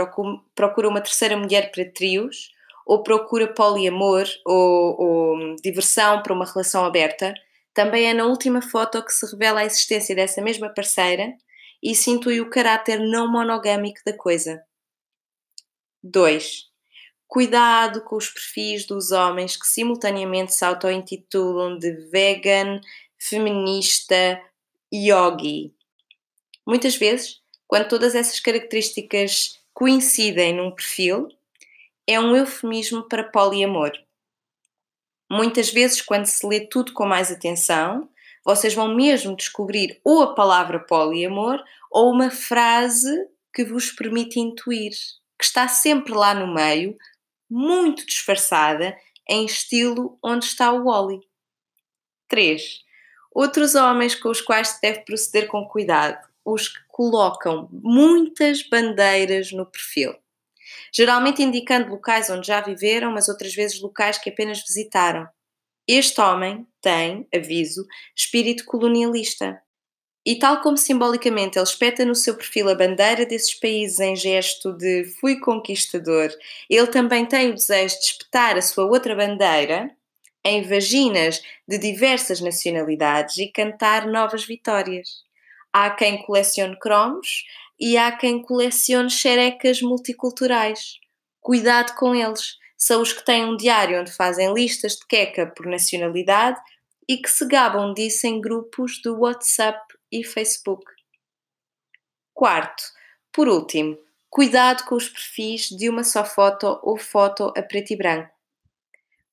procura 0.55 0.89
uma 0.89 1.01
terceira 1.01 1.37
mulher 1.37 1.73
para 1.73 1.85
trios, 1.85 2.53
ou 2.87 3.03
procura 3.03 3.53
poliamor 3.53 4.25
ou, 4.45 5.01
ou 5.01 5.57
diversão 5.63 6.23
para 6.23 6.33
uma 6.33 6.45
relação 6.45 6.85
aberta, 6.85 7.35
também 7.75 8.09
é 8.09 8.15
na 8.15 8.27
última 8.27 8.61
foto 8.61 9.05
que 9.05 9.13
se 9.13 9.27
revela 9.31 9.61
a 9.61 9.65
existência 9.65 10.15
dessa 10.15 10.43
mesma 10.43 10.69
parceira 10.69 11.33
e 11.83 11.95
se 11.95 12.11
intui 12.11 12.41
o 12.41 12.51
caráter 12.51 13.01
não 13.01 13.31
monogâmico 13.31 14.01
da 14.05 14.17
coisa. 14.17 14.63
2. 16.03 16.71
Cuidado 17.27 18.05
com 18.05 18.17
os 18.17 18.29
perfis 18.29 18.87
dos 18.87 19.11
homens 19.11 19.57
que 19.57 19.67
simultaneamente 19.67 20.53
se 20.55 20.65
auto-intitulam 20.65 21.79
de 21.79 21.91
vegan, 22.11 22.81
feminista, 23.19 24.41
yogi. 24.93 25.73
Muitas 26.67 26.97
vezes, 26.97 27.41
quando 27.67 27.89
todas 27.89 28.15
essas 28.15 28.39
características 28.39 29.59
coincidem 29.73 30.55
num 30.55 30.71
perfil, 30.71 31.29
é 32.07 32.21
um 32.21 32.37
eufemismo 32.37 33.09
para 33.09 33.25
poliamor. 33.25 33.93
Muitas 35.33 35.71
vezes, 35.71 36.03
quando 36.03 36.27
se 36.27 36.47
lê 36.47 36.61
tudo 36.61 36.93
com 36.93 37.07
mais 37.07 37.33
atenção, 37.33 38.07
vocês 38.45 38.75
vão 38.75 38.95
mesmo 38.95 39.35
descobrir 39.35 39.99
ou 40.05 40.23
a 40.23 40.35
palavra 40.35 40.79
poliamor 40.79 41.59
ou 41.91 42.13
uma 42.13 42.31
frase 42.31 43.11
que 43.51 43.65
vos 43.65 43.91
permite 43.91 44.39
intuir, 44.39 44.91
que 45.39 45.45
está 45.47 45.67
sempre 45.69 46.13
lá 46.13 46.35
no 46.35 46.53
meio, 46.53 46.99
muito 47.49 48.05
disfarçada, 48.05 48.95
em 49.27 49.47
estilo 49.47 50.19
onde 50.23 50.45
está 50.45 50.71
o 50.71 50.85
Wally. 50.85 51.21
3. 52.29 52.81
Outros 53.35 53.75
homens 53.75 54.15
com 54.15 54.29
os 54.29 54.43
quais 54.43 54.69
se 54.69 54.83
deve 54.83 55.01
proceder 55.01 55.49
com 55.49 55.67
cuidado, 55.67 56.29
os 56.45 56.69
que 56.69 56.81
colocam 56.89 57.71
muitas 57.73 58.63
bandeiras 58.63 59.51
no 59.51 59.65
perfil. 59.65 60.15
Geralmente 60.95 61.43
indicando 61.43 61.91
locais 61.91 62.29
onde 62.29 62.47
já 62.47 62.61
viveram, 62.61 63.11
mas 63.11 63.29
outras 63.29 63.55
vezes 63.55 63.81
locais 63.81 64.19
que 64.19 64.31
apenas 64.31 64.61
visitaram. 64.61 65.27
Este 65.89 66.21
homem 66.21 66.67
tem, 66.81 67.27
aviso, 67.35 67.87
espírito 68.15 68.65
colonialista. 68.65 69.61
E 70.25 70.39
tal 70.39 70.61
como 70.61 70.77
simbolicamente 70.77 71.59
ele 71.59 71.65
espeta 71.65 72.05
no 72.05 72.15
seu 72.15 72.37
perfil 72.37 72.69
a 72.69 72.75
bandeira 72.77 73.27
desses 73.27 73.55
países 73.55 73.99
em 73.99 74.15
gesto 74.15 74.73
de 74.73 75.05
fui 75.19 75.41
conquistador, 75.41 76.31
ele 76.71 76.87
também 76.87 77.27
tem 77.27 77.51
o 77.51 77.55
desejo 77.55 77.99
de 77.99 78.05
espetar 78.05 78.57
a 78.57 78.63
sua 78.63 78.85
outra 78.85 79.17
bandeira 79.17 79.91
em 80.45 80.63
vaginas 80.63 81.43
de 81.67 81.79
diversas 81.79 82.41
nacionalidades 82.41 83.39
e 83.39 83.49
cantar 83.49 84.07
novas 84.07 84.45
vitórias. 84.45 85.25
Há 85.73 85.91
quem 85.91 86.23
colecione 86.23 86.79
cromos 86.79 87.45
e 87.83 87.99
há 87.99 88.17
quem 88.17 88.41
colecione 88.41 89.11
xerecas 89.11 89.83
multiculturais. 89.83 91.01
Cuidado 91.41 91.97
com 91.97 92.15
eles. 92.15 92.57
São 92.79 93.03
os 93.03 93.13
que 93.13 93.25
têm 93.25 93.45
um 93.45 93.57
diário 93.57 94.01
onde 94.01 94.13
fazem 94.13 94.55
listas 94.55 94.93
de 94.93 95.05
queca 95.09 95.49
por 95.49 95.67
nacionalidade 95.67 96.61
e 97.09 97.17
que 97.17 97.29
se 97.29 97.45
gabam 97.45 97.93
disso 97.93 98.25
em 98.29 98.41
grupos 98.41 99.03
do 99.03 99.19
WhatsApp 99.19 99.81
e 100.13 100.23
Facebook. 100.23 100.85
Quarto, 102.33 102.85
por 103.33 103.49
último, 103.49 103.99
cuidado 104.31 104.85
com 104.85 104.95
os 104.95 105.09
perfis 105.09 105.63
de 105.63 105.89
uma 105.89 106.05
só 106.05 106.25
foto 106.25 106.79
ou 106.85 106.97
foto 106.97 107.53
a 107.57 107.63
preto 107.63 107.95
e 107.95 107.97
branco. 107.97 108.31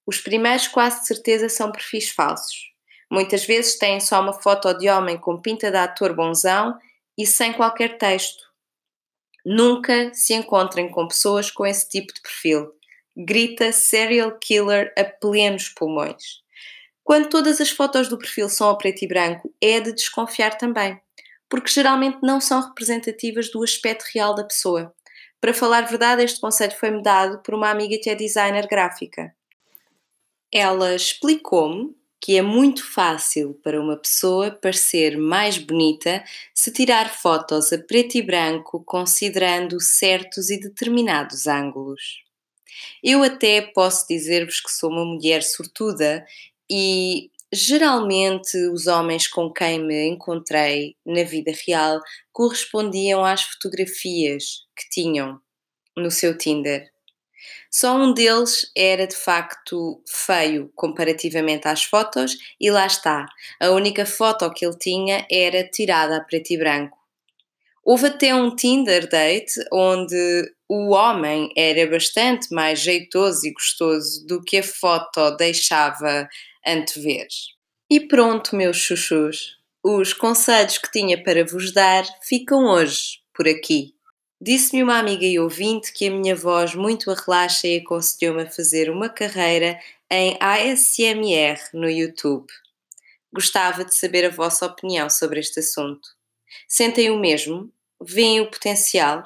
Os 0.08 0.20
primeiros 0.20 0.68
quase 0.68 1.02
de 1.02 1.08
certeza 1.08 1.50
são 1.50 1.72
perfis 1.72 2.10
falsos. 2.10 2.74
Muitas 3.12 3.46
vezes 3.46 3.78
têm 3.78 4.00
só 4.00 4.20
uma 4.20 4.34
foto 4.34 4.74
de 4.74 4.90
homem 4.90 5.20
com 5.20 5.40
pinta 5.40 5.70
de 5.70 5.78
ator 5.78 6.16
bonzão 6.16 6.80
e 7.20 7.28
sem 7.28 7.52
qualquer 7.52 7.98
texto. 7.98 8.42
Nunca 9.46 10.14
se 10.14 10.34
encontrem 10.34 10.90
com 10.90 11.06
pessoas 11.06 11.52
com 11.52 11.66
esse 11.66 11.90
tipo 11.90 12.14
de 12.14 12.22
perfil. 12.22 12.72
Grita 13.18 13.74
serial 13.74 14.40
killer 14.40 14.94
a 14.98 15.04
plenos 15.04 15.68
pulmões. 15.68 16.40
Quando 17.04 17.28
todas 17.28 17.60
as 17.60 17.70
fotos 17.70 18.08
do 18.08 18.18
perfil 18.18 18.48
são 18.48 18.70
a 18.70 18.78
preto 18.78 19.04
e 19.04 19.08
branco, 19.08 19.54
é 19.60 19.82
de 19.82 19.92
desconfiar 19.92 20.58
também, 20.58 20.98
porque 21.50 21.70
geralmente 21.70 22.20
não 22.24 22.40
são 22.40 22.62
representativas 22.62 23.52
do 23.52 23.62
aspecto 23.64 24.06
real 24.14 24.34
da 24.34 24.46
pessoa. 24.46 24.96
Para 25.42 25.54
falar 25.54 25.82
verdade, 25.82 26.24
este 26.24 26.40
conselho 26.40 26.78
foi-me 26.78 27.04
dado 27.04 27.42
por 27.44 27.54
uma 27.54 27.70
amiga 27.70 27.98
que 28.02 28.10
é 28.10 28.16
designer 28.16 28.66
gráfica. 28.66 29.36
Ela 30.54 30.96
explicou-me 30.96 31.99
que 32.22 32.38
é 32.38 32.42
muito 32.42 32.86
fácil 32.86 33.54
para 33.64 33.80
uma 33.80 33.96
pessoa 33.96 34.52
parecer 34.52 35.18
mais 35.18 35.58
bonita 35.58 36.24
se 36.54 36.72
tirar 36.72 37.10
fotos 37.10 37.72
a 37.72 37.78
preto 37.78 38.16
e 38.16 38.22
branco 38.22 38.84
considerando 38.86 39.80
certos 39.80 40.50
e 40.50 40.60
determinados 40.60 41.48
ângulos. 41.48 42.24
Eu 43.04 43.24
até 43.24 43.62
posso 43.62 44.06
dizer-vos 44.08 44.60
que 44.60 44.72
sou 44.72 44.90
uma 44.90 45.06
mulher 45.06 45.44
sortuda 45.44 46.26
e 46.70 47.32
geralmente 47.52 48.58
os 48.68 48.86
homens 48.88 49.28
com 49.28 49.52
quem 49.52 49.84
me 49.84 50.08
encontrei 50.08 50.96
na 51.06 51.24
vida 51.24 51.52
real 51.66 52.00
correspondiam 52.32 53.24
às 53.24 53.44
fotografias 53.44 54.66
que 54.76 54.90
tinham 54.90 55.40
no 55.98 56.12
seu 56.12 56.38
Tinder. 56.38 56.90
Só 57.71 57.95
um 57.95 58.13
deles 58.13 58.71
era 58.75 59.08
de 59.08 59.15
facto 59.15 60.02
feio 60.08 60.71
comparativamente 60.75 61.67
às 61.67 61.84
fotos, 61.84 62.38
e 62.60 62.69
lá 62.71 62.86
está. 62.86 63.25
A 63.60 63.69
única 63.71 64.06
foto 64.06 64.52
que 64.52 64.65
ele 64.65 64.78
tinha 64.78 65.25
era 65.32 65.67
tirada 65.67 66.17
a 66.17 66.21
preto 66.23 66.52
e 66.52 66.58
branco. 66.58 66.97
Houve 67.84 68.08
até 68.08 68.36
um 68.36 68.56
Tinder 68.56 69.10
date 69.10 69.54
onde 69.71 70.52
o 70.67 70.93
homem 70.93 71.49
era 71.58 71.89
bastante 71.89 72.54
mais 72.54 72.80
jeitoso 72.80 73.47
e 73.47 73.52
gostoso 73.52 74.25
do 74.28 74.43
que 74.43 74.58
a 74.58 74.63
foto 74.63 75.36
deixava 75.38 76.30
antever. 76.65 77.28
E 77.89 77.99
pronto, 78.02 78.56
meus 78.56 78.78
chuchus, 78.78 79.58
os 79.84 80.13
conselhos 80.13 80.78
que 80.78 80.91
tinha 80.91 81.23
para 81.23 81.43
vos 81.43 81.73
dar 81.73 82.06
ficam 82.21 82.65
hoje 82.65 83.21
por 83.34 83.47
aqui. 83.47 83.95
Disse-me 84.41 84.82
uma 84.82 84.97
amiga 84.97 85.25
e 85.25 85.38
ouvinte 85.38 85.91
que 85.91 86.08
a 86.08 86.12
minha 86.12 86.34
voz 86.34 86.73
muito 86.73 87.12
a 87.12 87.13
relaxa 87.13 87.67
e 87.67 87.80
aconselhou-me 87.80 88.43
a 88.43 88.49
fazer 88.49 88.89
uma 88.89 89.10
carreira 89.10 89.78
em 90.10 90.38
ASMR 90.39 91.60
no 91.73 91.89
YouTube. 91.89 92.47
Gostava 93.34 93.84
de 93.84 93.93
saber 93.93 94.23
a 94.23 94.30
vossa 94.30 94.65
opinião 94.65 95.10
sobre 95.10 95.41
este 95.41 95.60
assunto. 95.60 96.08
Sentem 96.69 97.12
o 97.12 97.19
mesmo? 97.19 97.69
Veem 98.02 98.39
o 98.39 98.49
potencial? 98.49 99.23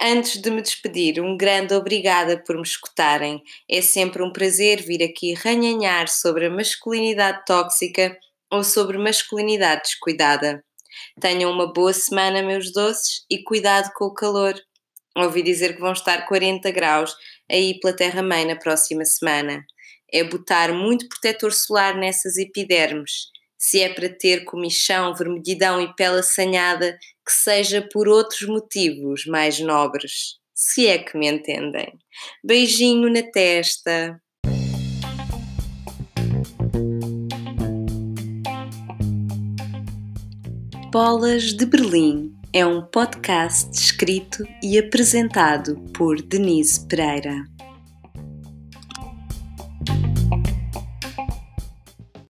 Antes 0.00 0.40
de 0.40 0.52
me 0.52 0.62
despedir, 0.62 1.20
um 1.20 1.36
grande 1.36 1.74
obrigada 1.74 2.38
por 2.38 2.54
me 2.54 2.62
escutarem. 2.62 3.42
É 3.68 3.82
sempre 3.82 4.22
um 4.22 4.32
prazer 4.32 4.82
vir 4.82 5.02
aqui 5.02 5.34
ranhanhar 5.34 6.06
sobre 6.06 6.46
a 6.46 6.50
masculinidade 6.50 7.44
tóxica 7.44 8.16
ou 8.52 8.62
sobre 8.62 8.98
masculinidade 8.98 9.82
descuidada. 9.82 10.64
Tenham 11.20 11.50
uma 11.50 11.72
boa 11.72 11.92
semana, 11.92 12.42
meus 12.42 12.72
doces, 12.72 13.24
e 13.30 13.42
cuidado 13.42 13.90
com 13.94 14.06
o 14.06 14.14
calor. 14.14 14.54
Ouvi 15.16 15.42
dizer 15.42 15.74
que 15.74 15.80
vão 15.80 15.92
estar 15.92 16.26
40 16.26 16.70
graus 16.70 17.14
aí 17.50 17.78
pela 17.80 17.94
Terra-mãe 17.94 18.44
na 18.44 18.56
próxima 18.56 19.04
semana. 19.04 19.64
É 20.12 20.24
botar 20.24 20.72
muito 20.72 21.08
protetor 21.08 21.52
solar 21.52 21.96
nessas 21.96 22.36
epidermes. 22.36 23.28
Se 23.56 23.80
é 23.80 23.88
para 23.88 24.08
ter 24.08 24.44
comichão, 24.44 25.14
vermelhidão 25.14 25.80
e 25.80 25.94
pele 25.94 26.18
assanhada, 26.18 26.98
que 27.24 27.32
seja 27.32 27.86
por 27.92 28.08
outros 28.08 28.46
motivos 28.46 29.24
mais 29.26 29.58
nobres. 29.58 30.38
Se 30.54 30.86
é 30.86 30.98
que 30.98 31.16
me 31.16 31.26
entendem. 31.28 31.92
Beijinho 32.44 33.10
na 33.10 33.22
testa. 33.22 34.20
Bolas 40.94 41.52
de 41.52 41.66
Berlim 41.66 42.32
é 42.52 42.64
um 42.64 42.80
podcast 42.80 43.68
escrito 43.72 44.46
e 44.62 44.78
apresentado 44.78 45.74
por 45.92 46.22
Denise 46.22 46.86
Pereira. 46.86 47.44